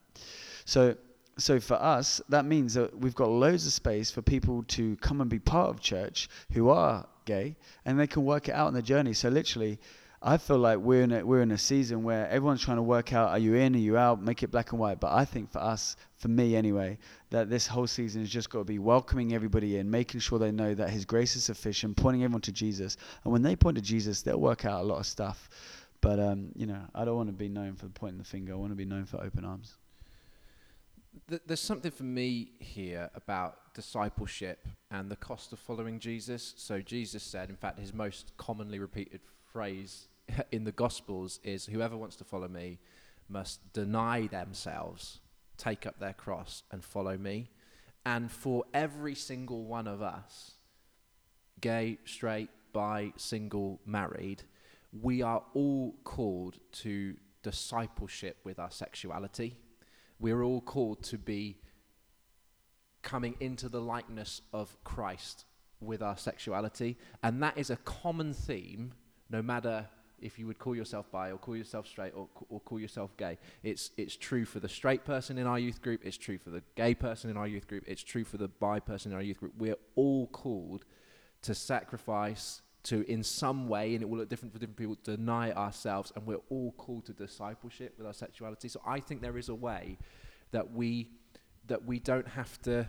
So 0.65 0.97
so 1.39 1.59
for 1.59 1.75
us, 1.75 2.21
that 2.29 2.45
means 2.45 2.75
that 2.75 2.97
we've 2.99 3.15
got 3.15 3.31
loads 3.31 3.67
of 3.67 3.73
space 3.73 4.11
for 4.11 4.21
people 4.21 4.63
to 4.65 4.97
come 4.97 5.23
and 5.23 5.31
be 5.31 5.39
part 5.39 5.71
of 5.71 5.81
church 5.81 6.29
who 6.53 6.69
are 6.69 7.07
gay, 7.25 7.57
and 7.85 7.99
they 7.99 8.07
can 8.07 8.25
work 8.25 8.49
it 8.49 8.53
out 8.53 8.67
on 8.67 8.75
the 8.75 8.83
journey. 8.83 9.15
So 9.15 9.31
literally, 9.31 9.79
I 10.25 10.37
feel 10.37 10.59
like 10.59 10.79
we're 10.79 11.03
in 11.03 11.11
a, 11.11 11.27
we're 11.27 11.43
in 11.43 11.51
a 11.51 11.59
season 11.59 12.05
where 12.05 12.29
everyone's 12.29 12.63
trying 12.63 12.77
to 12.77 12.83
work 12.83 13.13
out: 13.13 13.31
are 13.31 13.39
you 13.39 13.55
in? 13.57 13.75
Are 13.75 13.79
you 13.79 13.97
out? 13.97 14.23
Make 14.23 14.45
it 14.45 14.53
black 14.53 14.71
and 14.71 14.81
white. 14.81 15.01
But 15.01 15.13
I 15.13 15.25
think 15.25 15.51
for 15.51 15.59
us, 15.59 15.97
for 16.17 16.29
me 16.29 16.55
anyway, 16.55 16.99
that 17.31 17.51
this 17.51 17.67
whole 17.67 17.89
season 17.89 18.21
has 18.21 18.31
just 18.31 18.49
got 18.49 18.61
to 18.61 18.65
be 18.65 18.79
welcoming 18.79 19.35
everybody 19.35 19.79
in, 19.79 19.91
making 19.91 20.21
sure 20.21 20.39
they 20.39 20.53
know 20.53 20.75
that 20.75 20.91
His 20.91 21.05
grace 21.05 21.35
is 21.35 21.43
sufficient, 21.43 21.97
pointing 21.97 22.23
everyone 22.23 22.43
to 22.43 22.53
Jesus. 22.53 22.97
And 23.25 23.33
when 23.33 23.43
they 23.43 23.57
point 23.57 23.77
to 23.77 23.83
Jesus, 23.83 24.23
they'll 24.23 24.39
work 24.41 24.65
out 24.65 24.83
a 24.83 24.85
lot 24.85 25.01
of 25.01 25.07
stuff. 25.07 25.49
But 26.01 26.21
um, 26.21 26.53
you 26.55 26.67
know, 26.67 26.83
I 26.95 27.05
don't 27.05 27.17
want 27.17 27.29
to 27.29 27.33
be 27.33 27.49
known 27.49 27.75
for 27.75 27.89
pointing 27.89 28.19
the 28.19 28.25
finger. 28.25 28.53
I 28.53 28.57
want 28.57 28.71
to 28.71 28.77
be 28.77 28.85
known 28.85 29.07
for 29.07 29.17
open 29.17 29.45
arms. 29.45 29.75
Th- 31.29 31.43
there's 31.45 31.61
something 31.61 31.91
for 31.91 32.05
me 32.05 32.53
here 32.61 33.11
about 33.17 33.75
discipleship 33.75 34.69
and 34.93 35.11
the 35.11 35.17
cost 35.17 35.53
of 35.53 35.59
following 35.59 35.99
Jesus. 35.99 36.55
So 36.57 36.81
Jesus 36.81 37.25
said, 37.25 37.51
in 37.51 37.57
fact, 37.57 37.81
his 37.81 37.93
most 37.93 38.33
commonly 38.37 38.79
repeated 38.79 39.21
phrase 39.53 40.07
in 40.53 40.65
the 40.65 40.73
Gospels 40.73 41.41
is, 41.43 41.67
"Whoever 41.67 41.97
wants 41.97 42.17
to 42.17 42.25
follow 42.25 42.49
me 42.49 42.79
must 43.29 43.73
deny 43.73 44.27
themselves, 44.27 45.21
take 45.57 45.87
up 45.87 45.99
their 45.99 46.13
cross, 46.13 46.63
and 46.71 46.85
follow 46.85 47.17
me." 47.17 47.51
And 48.05 48.31
for 48.31 48.65
every 48.75 49.15
single 49.15 49.65
one 49.65 49.87
of 49.87 50.03
us, 50.03 50.57
gay, 51.61 51.99
straight, 52.05 52.51
bi, 52.73 53.13
single, 53.17 53.81
married, 53.87 54.43
we 54.93 55.23
are 55.23 55.45
all 55.55 55.95
called 56.05 56.59
to 56.73 57.17
discipleship 57.43 58.39
with 58.45 58.59
our 58.59 58.71
sexuality. 58.71 59.57
We're 60.19 60.43
all 60.43 60.61
called 60.61 61.03
to 61.05 61.19
be 61.19 61.59
coming 63.03 63.37
into 63.41 63.69
the 63.69 63.81
likeness 63.81 64.43
of 64.53 64.77
Christ 64.85 65.45
with 65.81 66.03
our 66.03 66.17
sexuality, 66.17 66.97
and 67.23 67.43
that 67.43 67.59
is 67.59 67.71
a 67.71 67.77
common 67.77 68.33
theme, 68.33 68.93
no 69.31 69.43
matter 69.43 69.89
if 70.23 70.39
you 70.39 70.47
would 70.47 70.59
call 70.59 70.75
yourself 70.75 71.11
bi 71.11 71.31
or 71.31 71.39
call 71.39 71.57
yourself 71.57 71.87
straight 71.87 72.13
or, 72.15 72.29
or 72.49 72.61
call 72.61 72.81
yourself 72.81 73.17
gay. 73.17 73.39
It's, 73.63 73.91
it's 73.97 74.17
true 74.17 74.45
for 74.45 74.61
the 74.61 74.69
straight 74.69 75.05
person 75.05 75.39
in 75.39 75.47
our 75.47 75.59
youth 75.59 75.83
group, 75.83 76.01
it's 76.05 76.17
true 76.17 76.39
for 76.39 76.51
the 76.51 76.63
gay 76.77 76.95
person 76.95 77.31
in 77.31 77.37
our 77.37 77.47
youth 77.47 77.67
group, 77.67 77.85
it's 77.87 78.03
true 78.03 78.25
for 78.25 78.37
the 78.37 78.49
bi 78.49 78.81
person 78.81 79.13
in 79.13 79.17
our 79.17 79.23
youth 79.23 79.41
group. 79.41 79.53
We're 79.59 79.79
all 79.95 80.29
called 80.29 80.85
to 81.43 81.55
sacrifice, 81.55 82.63
to 82.85 83.09
in 83.11 83.23
some 83.23 83.69
way, 83.69 83.95
and 83.95 84.03
it 84.03 84.09
will 84.09 84.19
look 84.19 84.29
different 84.29 84.53
for 84.53 84.59
different 84.59 84.79
people, 84.79 84.97
deny 85.03 85.53
ourselves, 85.53 86.13
and 86.17 86.27
we're 86.27 86.41
all 86.51 86.73
called 86.73 87.07
to 87.07 87.13
discipleship 87.13 87.95
with 87.99 88.07
our 88.07 88.15
sexuality. 88.15 88.69
So 88.69 88.81
I 88.87 89.01
think 89.01 89.23
there 89.23 89.39
is 89.39 89.49
a 89.49 89.55
way 89.55 89.99
that 90.53 90.73
we 90.73 91.11
that 91.67 91.85
we 91.85 92.01
don't 92.01 92.27
have 92.27 92.61
to 92.63 92.89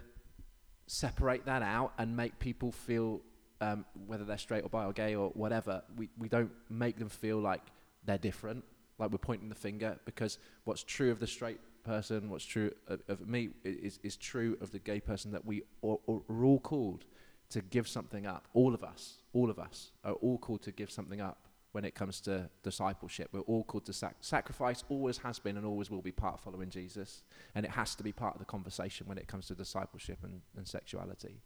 separate 0.87 1.45
that 1.45 1.61
out 1.61 1.93
and 1.97 2.15
make 2.15 2.39
people 2.39 2.71
feel 2.71 3.21
um, 3.61 3.85
whether 4.07 4.23
they're 4.25 4.37
straight 4.37 4.63
or 4.63 4.69
bi 4.69 4.85
or 4.85 4.93
gay 4.93 5.15
or 5.15 5.29
whatever, 5.29 5.83
we, 5.97 6.09
we 6.17 6.27
don't 6.27 6.51
make 6.69 6.97
them 6.97 7.09
feel 7.09 7.39
like 7.39 7.61
they're 8.05 8.17
different, 8.17 8.63
like 8.99 9.11
we're 9.11 9.17
pointing 9.17 9.49
the 9.49 9.55
finger, 9.55 9.97
because 10.05 10.37
what's 10.65 10.83
true 10.83 11.11
of 11.11 11.19
the 11.19 11.27
straight 11.27 11.59
person, 11.83 12.29
what's 12.29 12.45
true 12.45 12.71
of, 12.87 13.01
of 13.07 13.27
me, 13.27 13.49
is, 13.63 13.99
is 14.03 14.15
true 14.15 14.57
of 14.61 14.71
the 14.71 14.79
gay 14.79 14.99
person 14.99 15.31
that 15.31 15.45
we 15.45 15.63
are, 15.83 15.97
are 16.07 16.43
all 16.43 16.59
called 16.59 17.05
to 17.49 17.61
give 17.61 17.87
something 17.87 18.25
up. 18.25 18.47
All 18.53 18.73
of 18.73 18.83
us, 18.83 19.19
all 19.33 19.49
of 19.49 19.59
us 19.59 19.91
are 20.03 20.13
all 20.13 20.37
called 20.37 20.61
to 20.63 20.71
give 20.71 20.89
something 20.89 21.21
up 21.21 21.47
when 21.73 21.85
it 21.85 21.95
comes 21.95 22.21
to 22.21 22.49
discipleship. 22.61 23.29
We're 23.31 23.41
all 23.41 23.63
called 23.63 23.85
to 23.85 23.93
sac- 23.93 24.17
sacrifice, 24.21 24.83
always 24.89 25.17
has 25.19 25.39
been 25.39 25.57
and 25.57 25.65
always 25.65 25.89
will 25.89 26.01
be 26.01 26.11
part 26.11 26.35
of 26.35 26.41
following 26.41 26.69
Jesus. 26.69 27.23
And 27.55 27.65
it 27.65 27.71
has 27.71 27.95
to 27.95 28.03
be 28.03 28.11
part 28.11 28.35
of 28.35 28.39
the 28.39 28.45
conversation 28.45 29.07
when 29.07 29.17
it 29.17 29.27
comes 29.27 29.47
to 29.47 29.55
discipleship 29.55 30.19
and, 30.23 30.41
and 30.55 30.67
sexuality. 30.67 31.41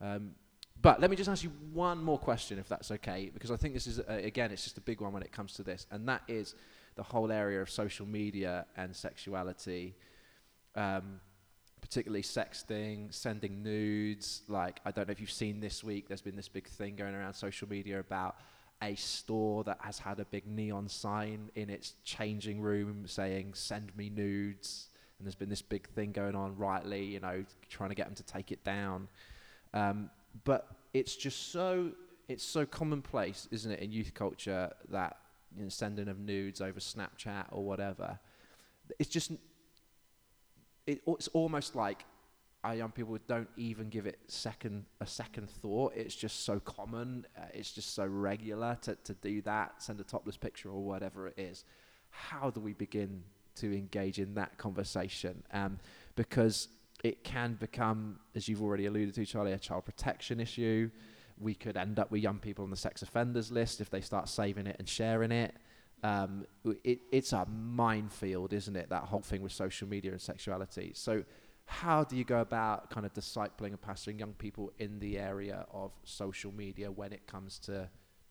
Um, 0.00 0.32
but 0.82 1.00
let 1.00 1.10
me 1.10 1.16
just 1.16 1.28
ask 1.28 1.42
you 1.42 1.52
one 1.72 2.02
more 2.02 2.18
question, 2.18 2.58
if 2.58 2.68
that's 2.68 2.90
okay, 2.90 3.30
because 3.32 3.50
I 3.50 3.56
think 3.56 3.74
this 3.74 3.86
is, 3.86 4.00
uh, 4.00 4.04
again, 4.08 4.50
it's 4.50 4.64
just 4.64 4.78
a 4.78 4.80
big 4.80 5.00
one 5.00 5.12
when 5.12 5.22
it 5.22 5.32
comes 5.32 5.54
to 5.54 5.62
this, 5.62 5.86
and 5.90 6.08
that 6.08 6.22
is 6.28 6.54
the 6.96 7.02
whole 7.02 7.30
area 7.30 7.60
of 7.60 7.70
social 7.70 8.06
media 8.06 8.66
and 8.76 8.94
sexuality, 8.94 9.94
um, 10.74 11.20
particularly 11.80 12.22
sexting, 12.22 13.12
sending 13.12 13.62
nudes. 13.62 14.42
Like, 14.48 14.80
I 14.84 14.90
don't 14.90 15.08
know 15.08 15.12
if 15.12 15.20
you've 15.20 15.30
seen 15.30 15.60
this 15.60 15.84
week, 15.84 16.08
there's 16.08 16.22
been 16.22 16.36
this 16.36 16.48
big 16.48 16.66
thing 16.66 16.96
going 16.96 17.14
around 17.14 17.34
social 17.34 17.68
media 17.68 18.00
about 18.00 18.36
a 18.82 18.94
store 18.94 19.62
that 19.64 19.78
has 19.80 19.98
had 19.98 20.20
a 20.20 20.24
big 20.24 20.46
neon 20.46 20.88
sign 20.88 21.50
in 21.54 21.68
its 21.68 21.94
changing 22.04 22.60
room 22.60 23.06
saying, 23.06 23.52
send 23.54 23.94
me 23.96 24.08
nudes. 24.08 24.88
And 25.18 25.26
there's 25.26 25.34
been 25.34 25.50
this 25.50 25.60
big 25.60 25.86
thing 25.90 26.12
going 26.12 26.34
on, 26.34 26.56
rightly, 26.56 27.04
you 27.04 27.20
know, 27.20 27.44
trying 27.68 27.90
to 27.90 27.94
get 27.94 28.06
them 28.06 28.14
to 28.14 28.22
take 28.22 28.52
it 28.52 28.64
down. 28.64 29.06
Um, 29.74 30.08
but 30.44 30.68
it's 30.92 31.16
just 31.16 31.52
so 31.52 31.92
it's 32.28 32.44
so 32.44 32.64
commonplace, 32.64 33.48
isn't 33.50 33.72
it, 33.72 33.80
in 33.80 33.90
youth 33.90 34.14
culture 34.14 34.70
that 34.90 35.16
you 35.56 35.64
know, 35.64 35.68
sending 35.68 36.08
of 36.08 36.18
nudes 36.18 36.60
over 36.60 36.78
Snapchat 36.78 37.46
or 37.50 37.64
whatever. 37.64 38.18
It's 38.98 39.10
just 39.10 39.32
it, 40.86 41.02
it's 41.06 41.28
almost 41.28 41.74
like 41.74 42.04
our 42.62 42.74
young 42.74 42.90
people 42.90 43.16
don't 43.26 43.48
even 43.56 43.88
give 43.88 44.06
it 44.06 44.18
second 44.28 44.84
a 45.00 45.06
second 45.06 45.48
thought. 45.48 45.94
It's 45.96 46.14
just 46.14 46.44
so 46.44 46.60
common. 46.60 47.26
Uh, 47.36 47.46
it's 47.54 47.72
just 47.72 47.94
so 47.94 48.06
regular 48.06 48.76
to, 48.82 48.96
to 49.04 49.14
do 49.14 49.40
that. 49.42 49.82
Send 49.82 50.00
a 50.00 50.04
topless 50.04 50.36
picture 50.36 50.68
or 50.68 50.82
whatever 50.82 51.28
it 51.28 51.34
is. 51.38 51.64
How 52.10 52.50
do 52.50 52.60
we 52.60 52.74
begin 52.74 53.22
to 53.56 53.72
engage 53.72 54.18
in 54.18 54.34
that 54.34 54.58
conversation? 54.58 55.42
Um, 55.52 55.78
because 56.16 56.68
it 57.02 57.24
can 57.24 57.54
become, 57.54 58.20
as 58.34 58.48
you've 58.48 58.62
already 58.62 58.86
alluded 58.86 59.14
to, 59.14 59.24
Charlie, 59.24 59.52
a 59.52 59.58
child 59.58 59.84
protection 59.84 60.40
issue. 60.40 60.90
We 61.38 61.54
could 61.54 61.76
end 61.76 61.98
up 61.98 62.10
with 62.10 62.22
young 62.22 62.38
people 62.38 62.64
on 62.64 62.70
the 62.70 62.76
sex 62.76 63.02
offenders 63.02 63.50
list 63.50 63.80
if 63.80 63.88
they 63.88 64.00
start 64.00 64.28
saving 64.28 64.66
it 64.66 64.76
and 64.78 64.88
sharing 64.88 65.32
it. 65.32 65.54
Um, 66.02 66.46
it 66.84 67.00
it's 67.10 67.32
a 67.32 67.46
minefield, 67.46 68.52
isn't 68.52 68.76
it? 68.76 68.90
That 68.90 69.04
whole 69.04 69.20
thing 69.20 69.42
with 69.42 69.52
social 69.52 69.88
media 69.88 70.12
and 70.12 70.20
sexuality. 70.20 70.92
So, 70.94 71.24
how 71.66 72.04
do 72.04 72.16
you 72.16 72.24
go 72.24 72.40
about 72.40 72.90
kind 72.90 73.06
of 73.06 73.14
discipling 73.14 73.68
and 73.68 73.80
pastoring 73.80 74.18
young 74.18 74.32
people 74.32 74.72
in 74.78 74.98
the 74.98 75.18
area 75.18 75.66
of 75.72 75.92
social 76.04 76.52
media 76.52 76.90
when 76.90 77.12
it 77.12 77.26
comes 77.26 77.58
to 77.60 77.88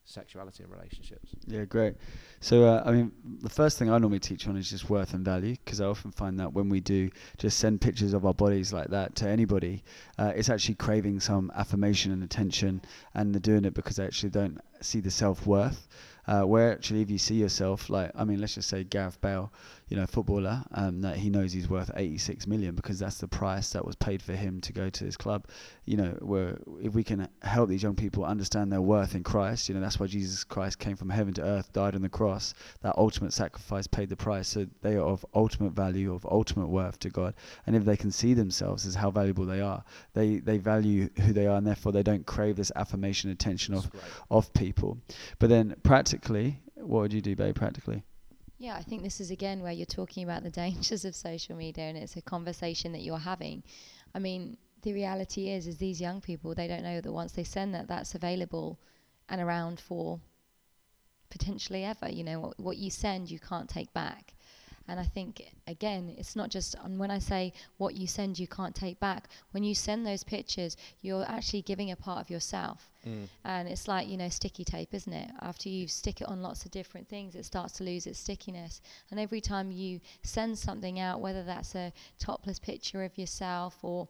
sexuality 0.10 0.64
and 0.64 0.72
relationships. 0.72 1.30
Yeah, 1.46 1.66
great. 1.66 1.96
So, 2.42 2.64
uh, 2.66 2.84
I 2.86 2.92
mean, 2.92 3.12
the 3.42 3.50
first 3.50 3.78
thing 3.78 3.90
I 3.90 3.98
normally 3.98 4.20
teach 4.20 4.48
on 4.48 4.58
is 4.58 4.70
just 4.70 4.90
worth 4.90 5.14
and 5.14 5.24
value 5.24 5.56
because 5.64 5.82
I 5.82 5.86
often 5.86 6.12
find 6.12 6.40
that 6.40 6.54
when 6.54 6.70
we 6.70 6.80
do 6.80 7.10
just 7.38 7.60
send 7.60 7.82
pictures 7.82 8.14
of 8.14 8.26
our 8.26 8.34
bodies 8.34 8.74
like 8.74 8.88
that 8.90 9.16
to 9.18 9.28
anybody, 9.28 9.84
uh, 10.18 10.34
it's 10.36 10.50
actually 10.50 10.76
craving 10.76 11.20
some 11.20 11.52
affirmation 11.56 12.12
and 12.12 12.24
attention, 12.24 12.82
and 13.14 13.34
they're 13.34 13.40
doing 13.40 13.66
it 13.66 13.74
because 13.74 13.98
they 13.98 14.06
actually 14.06 14.32
don't 14.32 14.60
see 14.82 15.00
the 15.00 15.12
self 15.12 15.46
worth. 15.46 15.88
Uh, 16.30 16.44
where 16.44 16.72
actually, 16.72 17.02
if 17.02 17.10
you 17.10 17.18
see 17.18 17.34
yourself, 17.34 17.90
like, 17.90 18.12
I 18.14 18.24
mean, 18.24 18.40
let's 18.40 18.54
just 18.54 18.70
say 18.70 18.84
Gareth 18.84 19.20
Bale, 19.20 19.52
you 19.88 19.98
know, 19.98 20.06
footballer, 20.06 20.64
um, 20.74 21.02
that 21.02 21.18
he 21.18 21.32
knows 21.32 21.52
he's 21.52 21.68
worth 21.68 21.90
86 21.96 22.46
million 22.46 22.76
because 22.76 23.00
that's 23.00 23.18
the 23.18 23.28
price 23.28 23.72
that 23.72 23.84
was 23.84 23.96
paid 23.96 24.22
for 24.22 24.34
him 24.34 24.62
to 24.62 24.72
go 24.72 24.92
to 24.92 25.04
his 25.04 25.18
club. 25.18 25.48
You 25.86 25.98
know, 25.98 26.18
where 26.22 26.60
if 26.84 26.94
we 26.94 27.04
can 27.04 27.28
help 27.42 27.68
these 27.68 27.82
young 27.82 27.96
people 27.96 28.24
understand 28.24 28.72
their 28.72 28.80
worth 28.80 29.16
in 29.16 29.24
Christ, 29.24 29.70
you 29.70 29.74
know, 29.74 29.82
that's 29.82 30.00
why 30.00 30.06
Jesus 30.06 30.44
Christ 30.44 30.78
came 30.78 30.96
from 30.96 31.10
heaven 31.10 31.34
to 31.34 31.42
earth, 31.42 31.74
died 31.74 31.96
on 31.96 32.04
the 32.04 32.10
cross. 32.10 32.54
That 32.84 32.96
ultimate 32.96 33.34
sacrifice 33.34 33.88
paid 33.88 34.10
the 34.10 34.16
price. 34.16 34.48
So 34.48 34.68
they 34.84 34.98
are 34.98 35.08
of 35.08 35.26
ultimate 35.34 35.72
value, 35.72 36.14
of 36.14 36.28
ultimate 36.30 36.68
worth 36.68 37.00
to 37.00 37.10
God. 37.10 37.34
And 37.66 37.76
if 37.76 37.86
they 37.86 37.98
can 37.98 38.12
see 38.12 38.36
themselves 38.36 38.86
as 38.86 38.94
how 38.94 39.10
valuable 39.10 39.48
they 39.48 39.62
are, 39.62 39.84
they, 40.14 40.38
they 40.38 40.60
value 40.60 41.10
who 41.22 41.34
they 41.34 41.48
are, 41.48 41.58
and 41.58 41.66
therefore 41.66 41.92
they 41.92 42.04
don't 42.04 42.28
crave 42.28 42.56
this 42.56 42.72
affirmation, 42.76 43.32
attention 43.32 43.74
of, 43.74 43.90
of 44.30 44.54
people. 44.54 45.00
But 45.40 45.50
then 45.50 45.76
practically, 45.82 46.19
what 46.76 47.02
would 47.02 47.14
you 47.14 47.22
do, 47.22 47.36
babe, 47.36 47.56
practically? 47.56 48.04
Yeah, 48.58 48.76
I 48.76 48.82
think 48.82 49.04
this 49.04 49.22
is 49.22 49.32
again 49.32 49.62
where 49.62 49.72
you're 49.72 49.86
talking 49.86 50.24
about 50.24 50.44
the 50.44 50.50
dangers 50.64 51.06
of 51.06 51.16
social 51.16 51.56
media 51.56 51.86
and 51.86 51.98
it's 51.98 52.18
a 52.18 52.22
conversation 52.22 52.92
that 52.92 53.02
you're 53.02 53.18
having. 53.18 53.64
I 54.14 54.20
mean, 54.20 54.58
the 54.82 54.94
reality 54.94 55.50
is 55.50 55.68
is 55.68 55.78
these 55.78 56.00
young 56.00 56.22
people 56.22 56.56
they 56.56 56.68
don't 56.68 56.84
know 56.84 57.02
that 57.02 57.12
once 57.12 57.34
they 57.34 57.44
send 57.44 57.76
that 57.76 57.88
that's 57.88 58.16
available 58.16 58.80
and 59.28 59.42
around 59.42 59.80
for 59.80 60.20
potentially 61.30 61.84
ever, 61.86 62.10
you 62.10 62.24
know, 62.24 62.40
what, 62.40 62.60
what 62.60 62.78
you 62.78 62.90
send 62.90 63.30
you 63.30 63.40
can't 63.40 63.70
take 63.70 63.94
back. 63.94 64.34
And 64.88 65.00
I 65.00 65.04
think, 65.04 65.44
again, 65.68 66.16
it's 66.18 66.36
not 66.36 66.50
just, 66.50 66.76
and 66.84 66.98
when 66.98 67.12
I 67.12 67.20
say 67.20 67.54
what 67.78 67.96
you 67.96 68.08
send, 68.08 68.40
you 68.40 68.48
can't 68.48 68.74
take 68.74 69.00
back, 69.00 69.30
when 69.52 69.64
you 69.64 69.76
send 69.76 70.06
those 70.06 70.24
pictures, 70.24 70.76
you're 71.02 71.30
actually 71.30 71.62
giving 71.62 71.92
a 71.92 71.96
part 71.96 72.20
of 72.20 72.32
yourself. 72.32 72.89
Mm. 73.08 73.28
And 73.46 73.68
it's 73.68 73.88
like, 73.88 74.08
you 74.08 74.18
know, 74.18 74.30
sticky 74.30 74.64
tape, 74.64 74.94
isn't 74.94 75.14
it? 75.14 75.30
After 75.42 75.70
you 75.70 75.88
stick 75.88 76.22
it 76.22 76.28
on 76.28 76.42
lots 76.42 76.66
of 76.66 76.72
different 76.72 77.08
things, 77.08 77.36
it 77.36 77.46
starts 77.46 77.74
to 77.74 77.84
lose 77.84 78.08
its 78.08 78.20
stickiness. 78.20 78.82
And 79.12 79.20
every 79.20 79.42
time 79.42 79.72
you 79.72 80.02
send 80.24 80.58
something 80.58 81.00
out, 81.00 81.22
whether 81.22 81.44
that's 81.44 81.76
a 81.76 81.94
topless 82.20 82.60
picture 82.60 83.04
of 83.04 83.18
yourself 83.18 83.78
or 83.82 84.08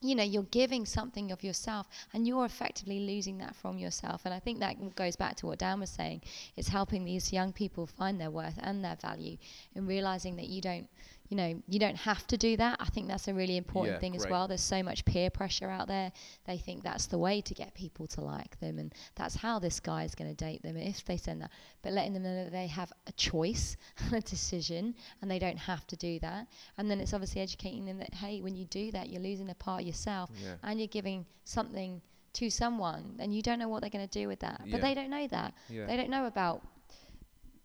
you 0.00 0.14
know 0.14 0.22
you're 0.22 0.44
giving 0.44 0.86
something 0.86 1.32
of 1.32 1.42
yourself 1.42 1.88
and 2.12 2.26
you're 2.26 2.44
effectively 2.44 3.00
losing 3.00 3.38
that 3.38 3.56
from 3.56 3.78
yourself 3.78 4.22
and 4.24 4.32
i 4.32 4.38
think 4.38 4.60
that 4.60 4.76
goes 4.94 5.16
back 5.16 5.34
to 5.34 5.46
what 5.46 5.58
dan 5.58 5.80
was 5.80 5.90
saying 5.90 6.20
it's 6.56 6.68
helping 6.68 7.04
these 7.04 7.32
young 7.32 7.52
people 7.52 7.86
find 7.86 8.20
their 8.20 8.30
worth 8.30 8.58
and 8.62 8.84
their 8.84 8.96
value 8.96 9.36
and 9.74 9.88
realizing 9.88 10.36
that 10.36 10.46
you 10.46 10.60
don't 10.60 10.88
you 11.28 11.36
know, 11.36 11.62
you 11.68 11.78
don't 11.78 11.96
have 11.96 12.26
to 12.28 12.38
do 12.38 12.56
that. 12.56 12.78
I 12.80 12.86
think 12.86 13.06
that's 13.06 13.28
a 13.28 13.34
really 13.34 13.58
important 13.58 13.96
yeah, 13.96 14.00
thing 14.00 14.16
as 14.16 14.26
well. 14.26 14.48
There's 14.48 14.62
so 14.62 14.82
much 14.82 15.04
peer 15.04 15.28
pressure 15.28 15.68
out 15.68 15.86
there. 15.86 16.10
They 16.46 16.56
think 16.56 16.82
that's 16.82 17.06
the 17.06 17.18
way 17.18 17.42
to 17.42 17.54
get 17.54 17.74
people 17.74 18.06
to 18.08 18.22
like 18.22 18.58
them, 18.60 18.78
and 18.78 18.94
that's 19.14 19.34
how 19.34 19.58
this 19.58 19.78
guy 19.78 20.04
is 20.04 20.14
going 20.14 20.34
to 20.34 20.44
date 20.44 20.62
them 20.62 20.76
if 20.76 21.04
they 21.04 21.18
send 21.18 21.42
that. 21.42 21.50
But 21.82 21.92
letting 21.92 22.14
them 22.14 22.22
know 22.22 22.44
that 22.44 22.52
they 22.52 22.66
have 22.68 22.92
a 23.06 23.12
choice 23.12 23.76
and 23.98 24.14
a 24.14 24.20
decision, 24.20 24.94
and 25.20 25.30
they 25.30 25.38
don't 25.38 25.58
have 25.58 25.86
to 25.88 25.96
do 25.96 26.18
that. 26.20 26.46
And 26.78 26.90
then 26.90 26.98
it's 26.98 27.12
obviously 27.12 27.42
educating 27.42 27.84
them 27.84 27.98
that 27.98 28.14
hey, 28.14 28.40
when 28.40 28.56
you 28.56 28.64
do 28.64 28.90
that, 28.92 29.10
you're 29.10 29.22
losing 29.22 29.50
a 29.50 29.54
part 29.54 29.82
of 29.82 29.86
yourself, 29.86 30.30
yeah. 30.42 30.54
and 30.62 30.80
you're 30.80 30.88
giving 30.88 31.26
something 31.44 32.00
to 32.34 32.48
someone, 32.48 33.16
and 33.18 33.34
you 33.34 33.42
don't 33.42 33.58
know 33.58 33.68
what 33.68 33.82
they're 33.82 33.90
going 33.90 34.08
to 34.08 34.18
do 34.18 34.28
with 34.28 34.40
that. 34.40 34.62
Yeah. 34.64 34.72
But 34.72 34.80
they 34.80 34.94
don't 34.94 35.10
know 35.10 35.26
that. 35.28 35.52
They 35.86 35.96
don't 35.96 36.10
know 36.10 36.26
about 36.26 36.62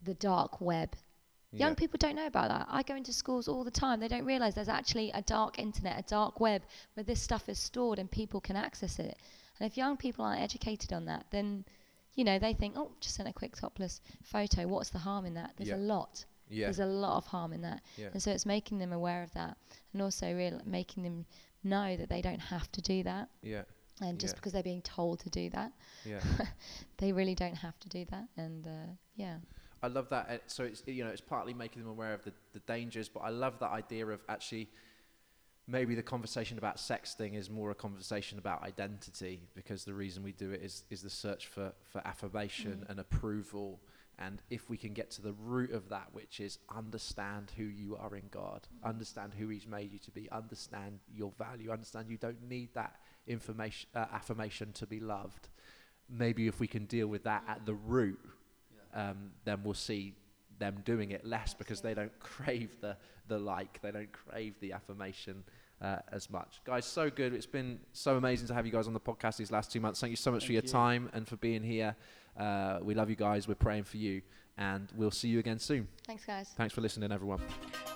the 0.04 0.16
dark 0.16 0.60
web 0.60 0.96
Young 1.54 1.72
yeah. 1.72 1.76
people 1.76 1.98
don't 2.00 2.16
know 2.16 2.26
about 2.26 2.50
that. 2.50 2.68
I 2.68 2.82
go 2.82 2.96
into 2.96 3.14
schools 3.14 3.48
all 3.48 3.64
the 3.64 3.72
time. 3.72 4.00
They 4.00 4.08
don't 4.08 4.26
realize 4.26 4.56
there's 4.56 4.68
actually 4.70 5.12
a 5.14 5.22
dark 5.22 5.60
internet, 5.60 6.00
a 6.00 6.02
dark 6.10 6.40
web 6.40 6.64
where 6.96 7.04
this 7.04 7.22
stuff 7.22 7.48
is 7.48 7.60
stored 7.60 8.00
and 8.00 8.10
people 8.10 8.42
can 8.42 8.56
access 8.56 8.98
it. 8.98 9.18
And 9.60 9.70
if 9.70 9.78
young 9.78 9.96
people 9.96 10.26
aren't 10.26 10.42
educated 10.42 10.94
on 10.94 11.06
that, 11.06 11.28
then, 11.30 11.64
you 12.16 12.24
know, 12.24 12.40
they 12.40 12.54
think, 12.54 12.74
oh, 12.76 12.92
just 13.00 13.16
send 13.16 13.30
a 13.30 13.34
quick 13.34 13.56
topless 13.56 14.02
photo. 14.24 14.68
What's 14.68 14.90
the 14.90 14.98
harm 14.98 15.26
in 15.26 15.36
that? 15.36 15.52
There's 15.56 15.70
yeah. 15.70 15.76
a 15.76 15.78
lot. 15.78 16.26
Yeah. 16.50 16.66
There's 16.66 16.80
a 16.80 16.86
lot 16.86 17.18
of 17.18 17.28
harm 17.28 17.54
in 17.54 17.62
that. 17.62 17.84
Yeah. 17.98 18.08
And 18.14 18.22
so 18.22 18.32
it's 18.32 18.48
making 18.48 18.80
them 18.80 18.92
aware 18.92 19.22
of 19.22 19.32
that 19.34 19.56
and 19.94 20.02
also 20.02 20.34
real 20.34 20.60
making 20.66 21.04
them 21.04 21.26
know 21.64 21.96
that 21.96 22.10
they 22.10 22.22
don't 22.22 22.42
have 22.42 22.72
to 22.72 22.82
do 22.82 23.04
that. 23.04 23.30
Yeah. 23.44 23.62
And 24.02 24.20
just 24.20 24.36
because 24.36 24.52
they're 24.54 24.64
being 24.64 24.82
told 24.82 25.20
to 25.20 25.30
do 25.30 25.52
that, 25.52 25.72
yeah. 26.04 26.20
they 26.98 27.12
really 27.14 27.36
don't 27.36 27.56
have 27.56 27.80
to 27.82 27.90
do 27.90 28.06
that. 28.10 28.28
And 28.38 28.66
uh, 28.66 28.92
yeah. 29.16 29.38
I 29.84 29.88
love 29.88 30.10
that. 30.10 30.30
Uh, 30.30 30.38
so 30.48 30.64
it's 30.64 30.82
you 30.88 31.04
know 31.04 31.10
it's 31.10 31.22
partly 31.22 31.54
making 31.54 31.84
them 31.84 31.92
aware 31.92 32.14
of 32.14 32.24
the, 32.24 32.32
the 32.54 32.60
dangers, 32.60 33.10
but 33.10 33.20
I 33.20 33.30
love 33.30 33.60
that 33.60 33.72
idea 33.72 34.08
of 34.08 34.22
actually 34.30 34.70
maybe 35.68 35.94
the 35.94 36.04
conversation 36.04 36.58
about 36.58 36.78
sexting 36.78 37.36
is 37.36 37.50
more 37.50 37.70
a 37.72 37.76
conversation 37.76 38.40
about 38.40 38.64
identity 38.64 39.42
because 39.56 39.84
the 39.84 39.94
reason 39.94 40.24
we 40.24 40.32
do 40.32 40.52
it 40.52 40.62
is 40.62 40.84
is 40.90 41.02
the 41.02 41.10
search 41.10 41.48
for 41.48 41.74
for 41.92 42.02
affirmation 42.06 42.86
and 42.90 43.00
approval 43.00 43.80
and 44.20 44.42
if 44.50 44.70
we 44.70 44.78
can 44.78 44.94
get 44.94 45.10
to 45.10 45.22
the 45.22 45.34
root 45.34 45.72
of 45.72 45.90
that 45.90 46.08
which 46.12 46.40
is 46.40 46.60
understand 46.76 47.52
who 47.56 47.64
you 47.64 47.96
are 47.96 48.16
in 48.16 48.26
God 48.30 48.68
understand 48.84 49.34
who 49.34 49.48
he's 49.48 49.66
made 49.66 49.92
you 49.94 50.00
to 50.00 50.12
be 50.12 50.30
understand 50.32 51.00
your 51.14 51.32
value 51.38 51.72
understand 51.72 52.10
you 52.10 52.18
don't 52.18 52.48
need 52.48 52.74
that 52.74 52.98
information 53.26 53.90
uh, 53.96 54.06
affirmation 54.14 54.74
to 54.74 54.86
be 54.86 55.00
loved 55.00 55.48
maybe 56.10 56.48
if 56.48 56.60
we 56.60 56.68
can 56.68 56.86
deal 56.86 57.08
with 57.08 57.24
that 57.24 57.44
at 57.48 57.66
the 57.66 57.74
root 57.74 58.20
um, 58.94 59.32
then 59.46 59.62
we'll 59.64 59.74
see 59.74 60.16
them 60.60 60.82
doing 60.86 61.12
it 61.12 61.26
less 61.26 61.54
because 61.54 61.82
they 61.82 61.94
don't 61.94 62.18
crave 62.20 62.70
the 62.82 62.96
the 63.28 63.40
like, 63.40 63.80
they 63.82 63.92
don't 63.92 64.12
crave 64.12 64.56
the 64.60 64.74
affirmation 64.74 65.44
uh, 65.82 65.98
as 66.12 66.30
much. 66.30 66.62
Guys, 66.66 66.86
so 66.86 67.10
good. 67.10 67.34
It's 67.34 67.46
been 67.46 67.80
so 67.92 68.18
amazing 68.18 68.48
to 68.48 68.54
have 68.54 68.66
you 68.66 68.72
guys 68.72 68.88
on 68.88 68.94
the 68.94 69.00
podcast 69.00 69.38
these 69.38 69.52
last 69.52 69.72
two 69.72 69.80
months. 69.80 70.00
Thank 70.00 70.12
you 70.12 70.18
so 70.18 70.32
much 70.32 70.42
Thank 70.42 70.48
for 70.48 70.54
your 70.54 70.64
you. 70.64 70.70
time 70.70 71.10
and 71.14 71.28
for 71.28 71.38
being 71.38 71.64
here. 71.64 71.96
Uh, 72.38 72.80
we 72.82 72.94
love 72.96 73.10
you 73.10 73.16
guys. 73.16 73.48
We're 73.48 73.56
praying 73.56 73.84
for 73.84 73.98
you, 73.98 74.22
and 74.58 74.88
we'll 74.96 75.12
see 75.12 75.28
you 75.28 75.40
again 75.40 75.60
soon. 75.60 75.88
Thanks, 76.06 76.26
guys. 76.26 76.50
Thanks 76.56 76.74
for 76.74 76.82
listening, 76.82 77.12
everyone. 77.12 77.40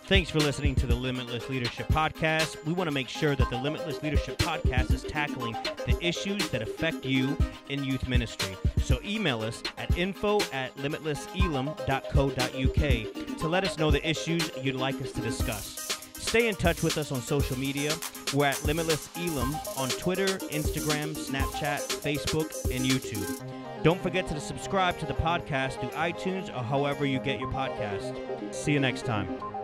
Thanks 0.06 0.30
for 0.30 0.40
listening 0.40 0.76
to 0.76 0.88
the 0.88 0.96
Limitless 0.96 1.50
Leadership 1.50 1.88
Podcast. 1.90 2.64
We 2.66 2.74
want 2.74 2.88
to 2.88 2.94
make 2.94 3.10
sure 3.10 3.36
that 3.36 3.50
the 3.50 3.58
Limitless 3.58 4.02
Leadership 4.02 4.38
Podcast 4.38 4.94
is 4.94 5.04
tackling 5.04 5.54
the 5.86 5.98
issues 6.02 6.50
that 6.50 6.62
affect 6.62 7.06
you 7.06 7.38
in 7.70 7.84
youth 7.84 8.08
ministry. 8.08 8.56
So 8.82 9.00
email 9.04 9.42
us 9.42 9.62
at 9.78 9.98
info 9.98 10.40
at 10.54 10.76
limitlesselim.co.uk 10.78 13.38
to 13.38 13.48
let 13.48 13.64
us 13.64 13.78
know 13.78 13.92
the 13.92 14.10
issues 14.10 14.50
you'd 14.62 14.76
like 14.76 15.00
us 15.02 15.12
to 15.12 15.22
discuss. 15.22 15.84
Stay 16.14 16.48
in 16.48 16.56
touch 16.56 16.84
with 16.84 16.98
us 16.98 17.12
on 17.12 17.22
social 17.22 17.58
media. 17.58 17.94
We're 18.34 18.48
at 18.48 18.64
Limitless 18.66 19.10
Elim 19.16 19.56
on 19.78 19.90
Twitter, 19.90 20.26
Instagram, 20.50 21.16
Snapchat, 21.16 21.80
Facebook, 22.02 22.52
and 22.76 22.86
YouTube. 22.86 23.67
Don't 23.84 24.02
forget 24.02 24.28
to 24.28 24.40
subscribe 24.40 24.98
to 25.00 25.06
the 25.06 25.14
podcast 25.14 25.80
through 25.80 25.90
iTunes 25.90 26.50
or 26.50 26.64
however 26.64 27.06
you 27.06 27.20
get 27.20 27.40
your 27.40 27.52
podcast. 27.52 28.54
See 28.54 28.74
you 28.74 28.80
next 28.80 29.06
time. 29.06 29.57